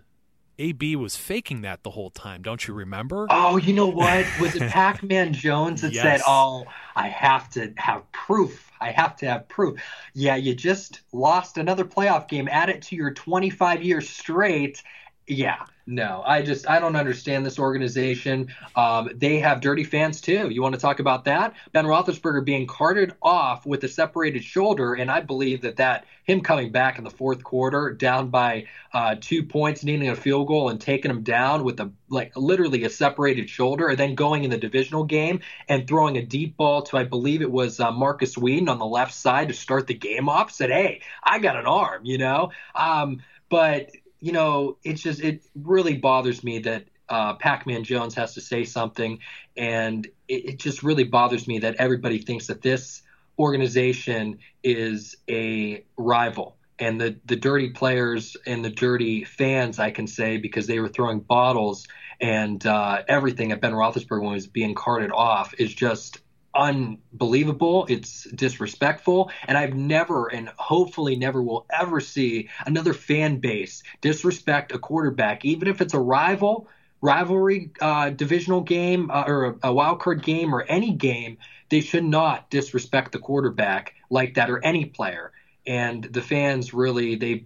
[0.58, 2.42] AB was faking that the whole time.
[2.42, 3.28] Don't you remember?
[3.30, 4.26] Oh, you know what?
[4.40, 6.04] Was it Pac Man Jones that yes.
[6.04, 6.66] said, Oh,
[6.96, 8.72] I have to have proof?
[8.80, 9.82] I have to have proof.
[10.14, 12.48] Yeah, you just lost another playoff game.
[12.50, 14.82] Add it to your 25 years straight.
[15.28, 18.54] Yeah, no, I just I don't understand this organization.
[18.76, 20.50] Um, they have dirty fans too.
[20.50, 21.54] You want to talk about that?
[21.74, 26.42] Ben Roethlisberger being carted off with a separated shoulder, and I believe that that him
[26.42, 30.70] coming back in the fourth quarter, down by uh, two points, needing a field goal,
[30.70, 34.50] and taking him down with a like literally a separated shoulder, and then going in
[34.50, 38.36] the divisional game and throwing a deep ball to I believe it was uh, Markus
[38.36, 40.52] Wheaton on the left side to start the game off.
[40.52, 42.50] Said, "Hey, I got an arm," you know.
[42.74, 48.34] Um, but you know, it's just it really bothers me that uh, Pac-Man Jones has
[48.34, 49.20] to say something,
[49.56, 53.04] and it, it, just really bothers me that everybody thinks that this
[53.38, 56.58] organization is a rival.
[56.78, 60.90] And the, the dirty players and the dirty fans, I can say, because they were
[60.90, 61.88] throwing bottles
[62.20, 66.20] and uh, everything at Ben Roethlisberger when he was being carted off, is just
[66.56, 67.86] unbelievable.
[67.90, 69.32] It's disrespectful.
[69.48, 75.46] And I've never, and hopefully never will ever see another fan base disrespect a quarterback,
[75.46, 76.68] even if it's a rival,
[77.02, 81.38] rivalry uh, divisional game uh, or a, a wild card game or any game.
[81.70, 85.32] They should not disrespect the quarterback like that or any player.
[85.68, 87.46] And the fans really, they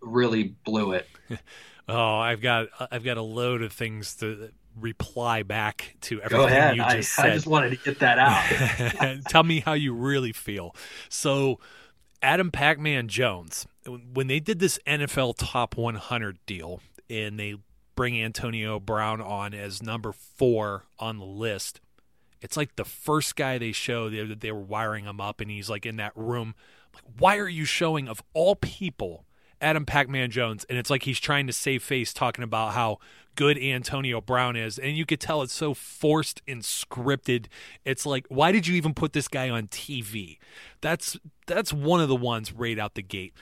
[0.00, 1.08] really blew it.
[1.88, 6.82] oh, I've got I've got a load of things to reply back to everything you
[6.82, 7.30] just I, said.
[7.30, 9.20] I just wanted to get that out.
[9.28, 10.74] Tell me how you really feel.
[11.08, 11.60] So,
[12.22, 13.66] Adam Pac-Man Jones,
[14.12, 16.80] when they did this NFL Top 100 deal,
[17.10, 17.56] and they
[17.94, 21.80] bring Antonio Brown on as number four on the list,
[22.40, 25.70] it's like the first guy they show they, they were wiring him up, and he's
[25.70, 26.54] like in that room.
[26.94, 29.24] Like, why are you showing of all people?
[29.62, 32.98] Adam Pac-Man Jones, and it's like he's trying to save face, talking about how
[33.34, 37.46] good Antonio Brown is, and you could tell it's so forced and scripted.
[37.84, 40.38] It's like, why did you even put this guy on TV?
[40.80, 43.32] That's that's one of the ones right out the gate.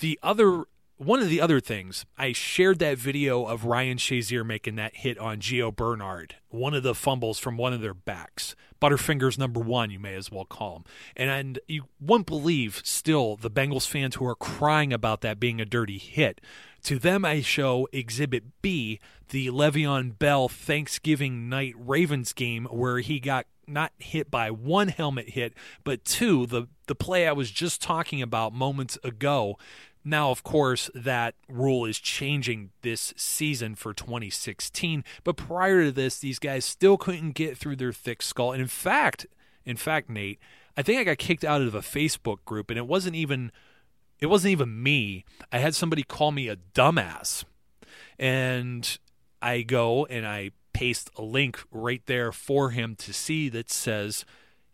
[0.00, 0.64] The other
[0.98, 5.18] one of the other things, I shared that video of Ryan Shazier making that hit
[5.18, 8.56] on Gio Bernard, one of the fumbles from one of their backs.
[8.80, 10.84] Butterfingers number one, you may as well call him.
[11.16, 15.60] And, and you won't believe still the Bengals fans who are crying about that being
[15.60, 16.40] a dirty hit.
[16.84, 23.20] To them, I show Exhibit B, the Le'Veon Bell Thanksgiving night Ravens game, where he
[23.20, 27.82] got not hit by one helmet hit, but two, the, the play I was just
[27.82, 29.58] talking about moments ago
[30.06, 35.02] now, of course, that rule is changing this season for 2016.
[35.24, 38.52] But prior to this, these guys still couldn't get through their thick skull.
[38.52, 39.26] And in fact,
[39.64, 40.38] in fact, Nate,
[40.76, 43.50] I think I got kicked out of a Facebook group, and it wasn't even
[44.20, 45.24] it wasn't even me.
[45.50, 47.44] I had somebody call me a dumbass,
[48.16, 48.98] and
[49.42, 54.24] I go and I paste a link right there for him to see that says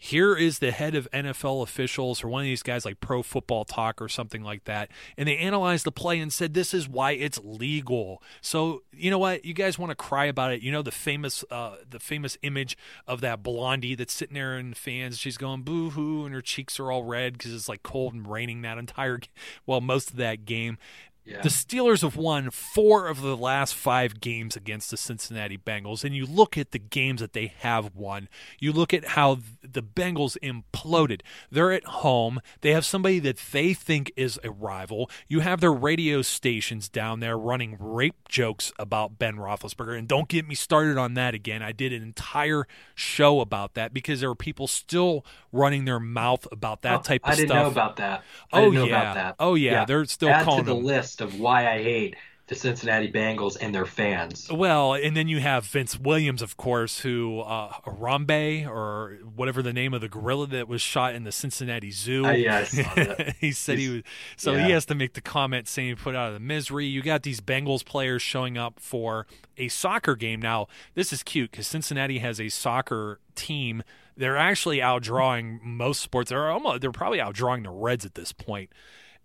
[0.04, 3.64] here is the head of NFL officials or one of these guys like Pro Football
[3.64, 7.12] Talk or something like that, and they analyzed the play and said this is why
[7.12, 8.20] it's legal.
[8.40, 10.60] So you know what, you guys want to cry about it?
[10.60, 12.76] You know the famous uh, the famous image
[13.06, 15.18] of that blondie that's sitting there in the fans.
[15.18, 18.26] She's going boo hoo, and her cheeks are all red because it's like cold and
[18.26, 19.20] raining that entire
[19.66, 20.78] well most of that game.
[21.24, 21.40] Yeah.
[21.40, 26.02] The Steelers have won four of the last five games against the Cincinnati Bengals.
[26.02, 29.84] And you look at the games that they have won, you look at how the
[29.84, 31.20] Bengals imploded.
[31.48, 35.08] They're at home, they have somebody that they think is a rival.
[35.28, 39.96] You have their radio stations down there running rape jokes about Ben Roethlisberger.
[39.96, 41.62] And don't get me started on that again.
[41.62, 42.66] I did an entire
[42.96, 47.22] show about that because there are people still running their mouth about that Oh, type
[47.24, 47.32] of stuff.
[47.32, 47.62] I didn't stuff.
[47.62, 48.24] know about that.
[48.52, 48.82] I oh yeah.
[48.86, 49.36] about that.
[49.38, 49.84] Oh yeah.
[49.84, 50.84] They're still Add calling to the them.
[50.84, 52.16] list of why I hate
[52.48, 54.50] the Cincinnati Bengals and their fans.
[54.52, 59.72] Well, and then you have Vince Williams, of course, who uh, Harambe or whatever the
[59.72, 62.26] name of the gorilla that was shot in the Cincinnati Zoo.
[62.26, 63.36] Uh, yeah, I saw that.
[63.40, 64.02] he said he was.
[64.36, 64.66] So yeah.
[64.66, 66.86] he has to make the comment saying he put out of the misery.
[66.86, 70.42] You got these Bengals players showing up for a soccer game.
[70.42, 73.82] Now this is cute because Cincinnati has a soccer team.
[74.16, 76.30] They're actually outdrawing most sports.
[76.30, 76.82] They're almost.
[76.82, 78.70] They're probably outdrawing the Reds at this point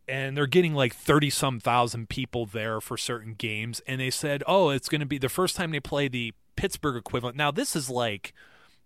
[0.08, 4.44] and they're getting like 30 some thousand people there for certain games and they said
[4.48, 7.38] oh it's going to be the first time they play the pittsburgh equivalent.
[7.38, 8.34] Now this is like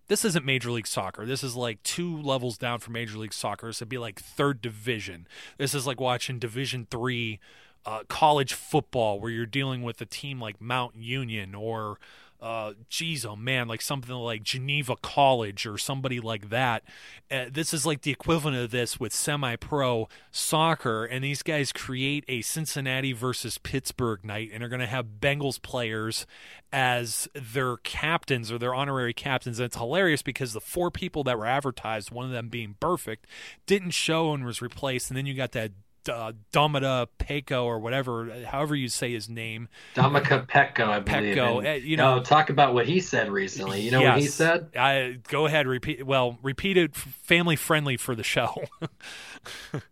[0.07, 1.25] this isn't major league soccer.
[1.25, 4.61] This is like two levels down from major league soccer this would be like third
[4.61, 5.27] division.
[5.57, 7.39] This is like watching division three
[7.85, 11.97] uh, college football where you're dealing with a team like mount union or
[12.41, 16.83] uh, geez, oh man, like something like Geneva College or somebody like that.
[17.29, 21.71] Uh, this is like the equivalent of this with semi pro soccer, and these guys
[21.71, 26.25] create a Cincinnati versus Pittsburgh night, and are going to have Bengals players
[26.73, 29.59] as their captains or their honorary captains.
[29.59, 33.25] And it's hilarious because the four people that were advertised, one of them being Burfict,
[33.67, 35.71] didn't show and was replaced, and then you got that.
[36.09, 41.37] Uh, Domata Peko or whatever, however you say his name, Damaka Pecco, I believe.
[41.37, 43.81] And, eh, you know- no, talk about what he said recently.
[43.81, 44.69] You know what he said?
[44.75, 46.03] I go ahead, repeat.
[46.05, 48.63] Well, repeat it, family friendly for the show.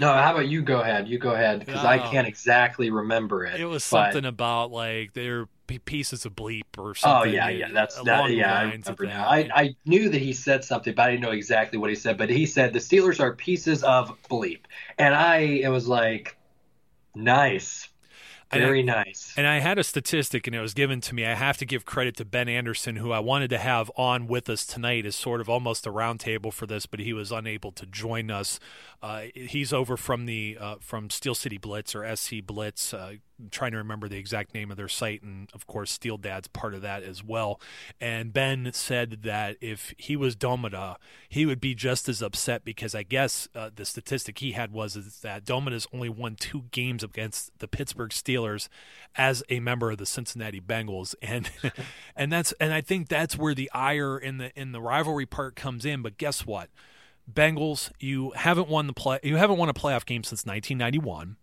[0.00, 1.08] No, how about you go ahead?
[1.08, 2.10] You go ahead because I Oh.
[2.10, 3.60] can't exactly remember it.
[3.60, 5.46] it was but- something about like they're
[5.84, 7.30] pieces of bleep or oh, something.
[7.30, 8.30] Oh yeah, yeah, that's that.
[8.30, 9.30] Yeah, I remember now.
[9.30, 9.30] that.
[9.30, 12.16] I, I knew that he said something, but I didn't know exactly what he said.
[12.18, 14.62] But he said the Steelers are pieces of bleep,
[14.98, 16.36] and I it was like,
[17.14, 17.89] nice,
[18.52, 19.32] And I- very nice.
[19.36, 21.24] And I had a statistic, and it was given to me.
[21.24, 24.48] I have to give credit to Ben Anderson, who I wanted to have on with
[24.50, 27.86] us tonight as sort of almost a roundtable for this, but he was unable to
[27.86, 28.58] join us.
[29.02, 32.92] Uh, he's over from the uh, from Steel City Blitz or SC Blitz.
[32.92, 33.14] Uh,
[33.50, 36.74] trying to remember the exact name of their site, and of course, Steel Dad's part
[36.74, 37.60] of that as well.
[38.00, 40.96] And Ben said that if he was Domata,
[41.28, 45.20] he would be just as upset because I guess uh, the statistic he had was
[45.22, 48.68] that Domata's only won two games against the Pittsburgh Steelers
[49.16, 51.50] as a member of the Cincinnati Bengals, and
[52.16, 55.56] and that's and I think that's where the ire in the in the rivalry part
[55.56, 56.02] comes in.
[56.02, 56.70] But guess what?
[57.30, 59.20] Bengals, you haven't won the play.
[59.22, 61.36] You haven't won a playoff game since 1991.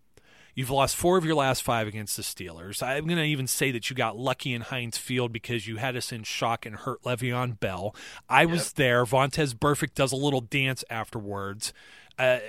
[0.57, 2.81] You've lost four of your last five against the Steelers.
[2.81, 5.95] I'm going to even say that you got lucky in Heinz Field because you had
[5.95, 7.93] us in shock and hurt Le'Veon Bell.
[8.27, 9.05] I was there.
[9.05, 11.73] Vontaze Burfict does a little dance afterwards.
[12.17, 12.39] Uh,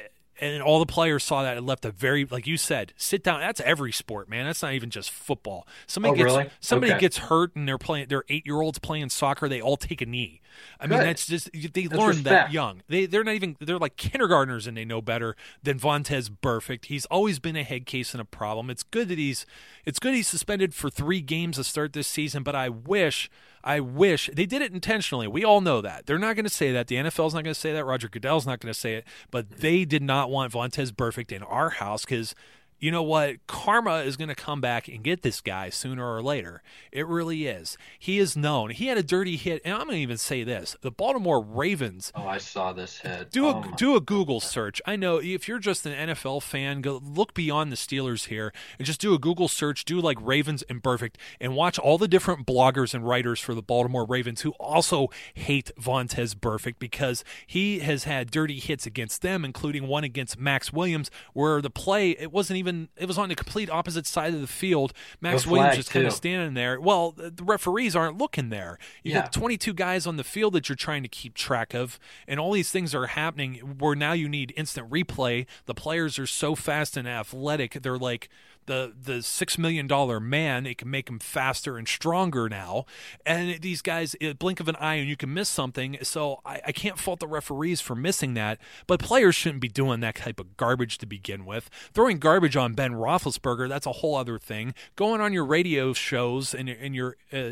[0.41, 3.41] and all the players saw that and left a very, like you said, sit down.
[3.41, 4.47] That's every sport, man.
[4.47, 5.67] That's not even just football.
[5.87, 6.51] Somebody Oh, gets really?
[6.61, 7.01] somebody Okay.
[7.01, 8.07] gets hurt and they're playing.
[8.09, 9.51] They're eight year olds playing soccer.
[9.51, 10.41] They all take a knee.
[10.81, 12.83] I mean, that's just they That's learn that young.
[12.89, 16.87] They they're not even they're like kindergartners and they know better than Vontaze Burfict.
[16.87, 18.71] He's always been a head case and a problem.
[18.71, 19.47] It's good that he's
[19.85, 23.31] it's good he's suspended for three games to start this season, but I wish
[23.65, 25.27] I wish they did it intentionally.
[25.27, 26.07] We all know that.
[26.07, 26.87] They're not going to say that.
[26.87, 27.85] The NFL's not going to say that.
[27.85, 29.05] Roger Goodell's not going to say it.
[29.31, 32.35] But they did not want Vontaze Burfict in our house because
[32.79, 33.45] you know what?
[33.47, 36.63] Karma is going to come back and get this guy sooner or later.
[36.93, 37.77] It really is.
[37.99, 38.71] He is known.
[38.71, 42.13] He had a dirty hit, and I'm going to even say this: the Baltimore Ravens.
[42.15, 43.31] Oh, I saw this hit.
[43.31, 44.81] Do a Oh, my- do a Google search.
[44.87, 48.87] I know if you're just an NFL fan, go look beyond the Steelers here and
[48.87, 49.85] just do a Google search.
[49.85, 53.63] Do like Ravens and Burfict, and watch all the different bloggers and writers for the
[53.63, 59.45] Baltimore Ravens who also hate Vontaze Burfict because he has had dirty hits against them,
[59.45, 63.35] including one against Maxx Williams, where the play it wasn't even it was on the
[63.35, 64.93] complete opposite side of the field.
[65.21, 66.81] Maxx No Williams just kind of standing there.
[66.81, 68.79] Well, the the referees aren't looking there.
[69.03, 69.23] You Yeah.
[69.23, 72.53] got 22 guys on the field that you're trying to keep track of, and all
[72.53, 75.47] these things are happening where now you need instant replay.
[75.67, 78.29] The players are so fast and athletic; they're like
[78.69, 80.65] the the six million dollar man.
[80.65, 82.85] It can make him faster and stronger now.
[83.27, 85.99] And these guys, blink of an eye, and you can miss something.
[86.03, 88.59] So I, I can't fault the referees for missing that.
[88.87, 91.69] But players shouldn't be doing that type of garbage to begin with.
[91.93, 94.75] Throwing garbage on Ben Roethlisberger, that's a whole other thing.
[94.95, 97.51] Going on your radio shows and, and your uh,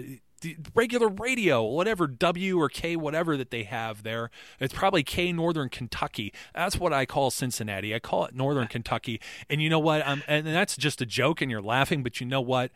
[0.75, 4.31] regular radio, whatever W or K, whatever that they have there.
[4.61, 6.33] It's probably K Northern Kentucky.
[6.55, 7.95] That's what I call Cincinnati.
[7.95, 9.21] I call it Northern Kentucky.
[9.49, 10.07] And you know what?
[10.07, 12.03] Um, and that's just a joke, and you're laughing.
[12.03, 12.71] But you know what?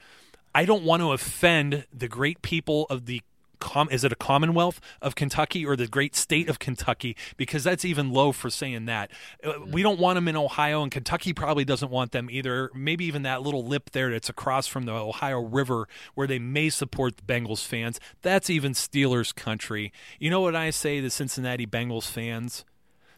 [0.55, 3.23] I don't want to offend the great people of the
[3.61, 7.17] com- is it a Commonwealth of Kentucky or the great state of Kentucky?
[7.37, 9.11] Because that's even low for saying that.
[9.45, 12.71] Uh, we don't want them in Ohio, and Kentucky probably doesn't want them either.
[12.75, 16.69] Maybe even that little lip there that's across from the Ohio River where they may
[16.71, 18.01] support the Bengals fans.
[18.23, 19.93] That's even Steelers country.
[20.19, 22.65] You know what I say to Cincinnati Bengals fans?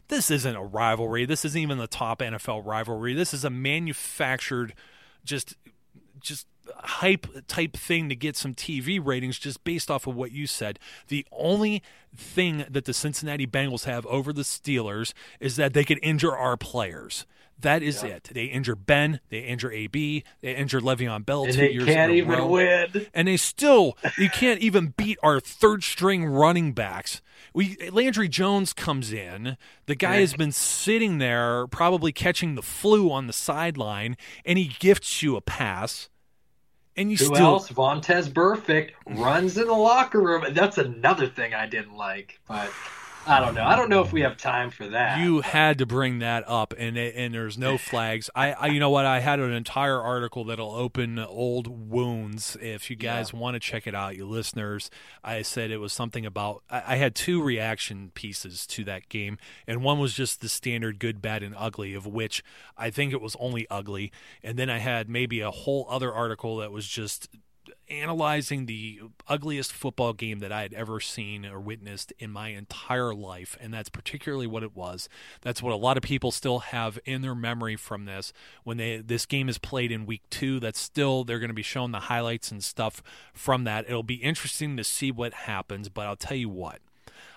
[0.09, 1.25] This isn't a rivalry.
[1.25, 3.13] This isn't even the top NFL rivalry.
[3.13, 4.73] This is a manufactured,
[5.23, 5.55] just,
[6.19, 6.45] just
[6.75, 10.79] hype type thing to get some TV ratings just based off of what you said.
[11.07, 11.83] The only
[12.15, 16.57] thing that the Cincinnati Bengals have over the Steelers is that they could injure our
[16.57, 17.25] players.
[17.59, 18.09] That is yeah.
[18.09, 18.29] it.
[18.33, 22.11] They injure Ben, they injure AB, they injure Le'Veon Bell and two they years can't
[22.11, 22.47] even row.
[22.47, 23.07] win.
[23.13, 27.21] And they still you can't even beat our third string running backs.
[27.53, 29.57] We Landry Jones comes in.
[29.85, 34.75] The guy has been sitting there probably catching the flu on the sideline and he
[34.79, 36.09] gifts you a pass
[36.95, 37.69] and you Who still else?
[37.69, 40.45] Vontaze Burfict runs in the locker room.
[40.51, 42.71] That's another thing I didn't like, but
[43.25, 43.63] I don't know.
[43.63, 45.19] I don't know if we have time for that.
[45.19, 48.29] You had to bring that up, and and there's no flags.
[48.35, 49.05] I, I you know what?
[49.05, 52.57] I had an entire article that'll open old wounds.
[52.61, 53.39] If you guys yeah.
[53.39, 54.89] want to check it out, you listeners,
[55.23, 56.63] I said it was something about.
[56.69, 60.99] I, I had two reaction pieces to that game, and one was just the standard
[60.99, 62.43] good, bad, and ugly, of which
[62.77, 64.11] I think it was only ugly,
[64.43, 67.29] and then I had maybe a whole other article that was just
[67.93, 73.13] analyzing the ugliest football game that I had ever seen or witnessed in my entire
[73.13, 75.07] life, and that's particularly what it was.
[75.41, 78.33] That's what a lot of people still have in their memory from this.
[78.63, 81.61] When they this game is played in week two, that's still they're going to be
[81.61, 83.01] showing the highlights and stuff
[83.33, 83.85] from that.
[83.87, 86.79] It'll be interesting to see what happens, but I'll tell you what.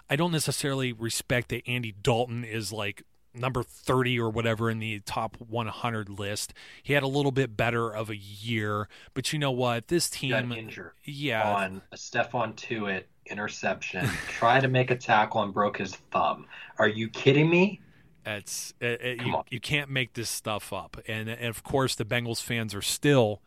[0.09, 3.02] I don't necessarily respect that Andy Dalton is like
[3.37, 6.53] number 30 or whatever in the top 100 list.
[6.82, 9.89] He had a little bit better of a year, but you know what?
[9.89, 15.53] This team injured yeah, on a Stephon Tuitt interception, tried to make a tackle and
[15.53, 16.47] broke his thumb.
[16.78, 17.80] Are you kidding me?
[18.24, 21.62] It's uh, uh, it, it, you, you can't make this stuff up, and, and of
[21.62, 23.41] course the Bengals fans are still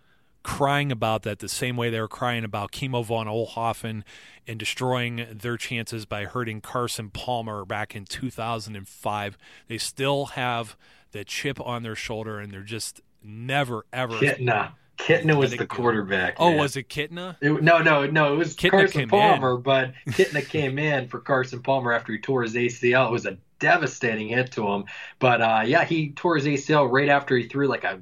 [0.44, 4.04] crying about that the same way they were crying about Kimo von Oelhoffen
[4.48, 9.38] and destroying their chances by hurting Carson Palmer back in 2005.
[9.68, 10.76] They still have
[11.12, 14.14] the chip on their shoulder, and they're just never ever.
[14.16, 14.74] Kitna.
[14.98, 16.36] Kitna was the quarterback.
[16.40, 16.60] Oh, man.
[16.60, 17.38] was it Kitna?
[17.40, 18.34] It, no, no, no.
[18.34, 19.62] It was Kitna Carson Palmer, in.
[19.62, 23.08] but Kitna came in for Carson Palmer after he tore his ACL.
[23.08, 24.86] It was a devastating hit to him.
[25.20, 28.02] But uh, yeah, he tore his ACL right after he threw like a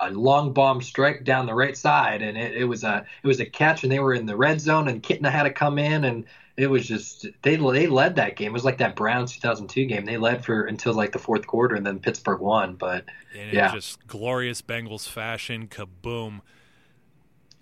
[0.00, 3.40] a long bomb strike down the right side, and it, it was a it was
[3.40, 6.04] a catch, and they were in the red zone, and Kitna had to come in,
[6.04, 6.26] and
[6.56, 8.48] it was just they they led that game.
[8.48, 10.04] It was like that Browns 2002 game.
[10.04, 12.74] They led for until like the fourth quarter, and then Pittsburgh won.
[12.74, 13.04] But
[13.36, 15.68] and yeah, just glorious Bengals fashion.
[15.68, 16.40] Kaboom,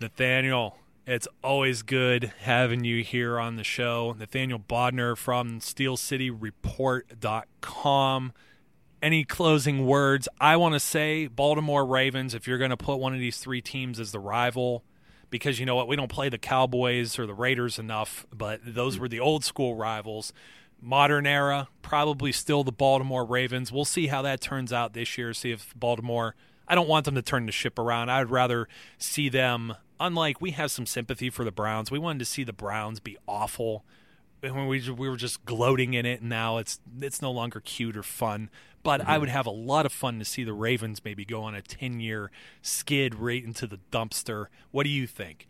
[0.00, 0.78] Nathaniel.
[1.06, 4.16] It's always good having you here on the show.
[4.18, 8.32] Nathaniel Bodner from SteelCityReport.com
[9.02, 10.28] any closing words?
[10.40, 13.60] I want to say Baltimore Ravens, if you're going to put one of these three
[13.60, 14.84] teams as the rival,
[15.30, 15.88] because you know what?
[15.88, 19.74] We don't play the Cowboys or the Raiders enough, but those were the old school
[19.74, 20.32] rivals.
[20.80, 23.72] Modern era, probably still the Baltimore Ravens.
[23.72, 26.34] We'll see how that turns out this year, see if Baltimore.
[26.68, 28.10] I don't want them to turn the ship around.
[28.10, 28.68] I would rather
[28.98, 32.52] see them, unlike we have some sympathy for the Browns, we wanted to see the
[32.52, 33.84] Browns be awful
[34.40, 37.96] when we we were just gloating in it, and now it's it's no longer cute
[37.96, 38.50] or fun.
[38.86, 39.10] But mm-hmm.
[39.10, 41.60] I would have a lot of fun to see the Ravens maybe go on a
[41.60, 42.30] ten year
[42.62, 44.46] skid right into the dumpster.
[44.70, 45.48] What do you think?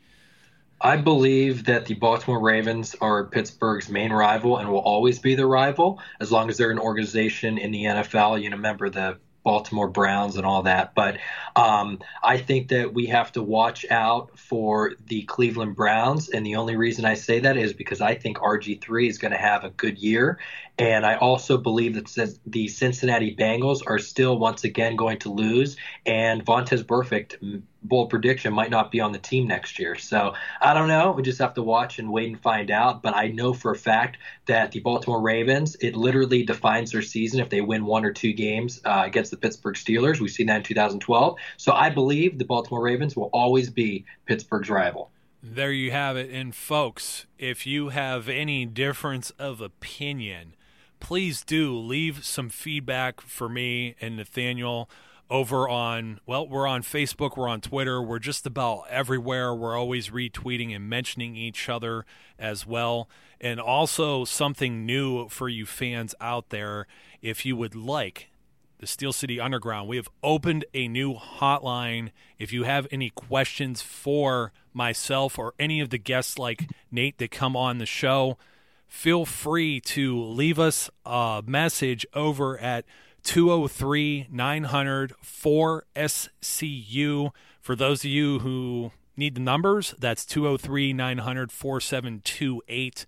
[0.80, 5.47] I believe that the Baltimore Ravens are Pittsburgh's main rival and will always be the
[5.47, 8.43] rival as long as they're an organization in the NFL.
[8.43, 10.93] You know, remember the Baltimore Browns and all that.
[10.97, 11.18] But
[11.55, 16.28] um, I think that we have to watch out for the Cleveland Browns.
[16.28, 19.39] And the only reason I say that is because I think RG3 is going to
[19.39, 20.41] have a good year.
[20.79, 25.77] And I also believe that the Cincinnati Bengals are still once again going to lose.
[26.05, 29.97] And Vontaze Burfict bold prediction, might not be on the team next year.
[29.97, 31.12] So I don't know.
[31.12, 33.03] We just have to watch and wait and find out.
[33.03, 37.41] But I know for a fact that the Baltimore Ravens, it literally defines their season
[37.41, 40.20] if they win one or two games uh, against the Pittsburgh Steelers.
[40.20, 41.37] We've seen that in 2012.
[41.57, 45.11] So I believe the Baltimore Ravens will always be Pittsburgh's rival.
[45.43, 46.31] There you have it.
[46.31, 50.55] And folks, if you have any difference of opinion,
[51.07, 54.91] please do leave some feedback for me and Nathaniel
[55.31, 59.55] over on well we're on facebook we're on twitter we're just about everywhere.
[59.55, 62.05] We're always retweeting and mentioning each other
[62.41, 63.09] as well.
[63.41, 66.89] And also something new for you fans out there
[67.23, 68.31] if you would like
[68.79, 72.11] the steel city underground we have opened a new hotline.
[72.37, 77.31] If you have any questions for myself or any of the guests like nate that
[77.31, 78.39] come on the show
[78.87, 82.84] feel free to leave us a message over at
[83.22, 87.30] 203 900 4SCU.
[87.61, 93.07] For those of you who need the numbers, that's 203 900 4728.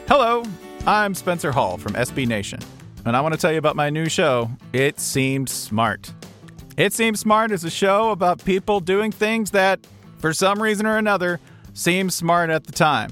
[0.08, 0.44] Hello,
[0.86, 2.60] I'm Spencer Hall from SB Nation,
[3.06, 6.14] and I want to tell you about my new show, It Seemed Smart.
[6.78, 9.86] It Seems Smart is a show about people doing things that,
[10.20, 11.42] for some reason or another,
[11.74, 13.12] seem smart at the time.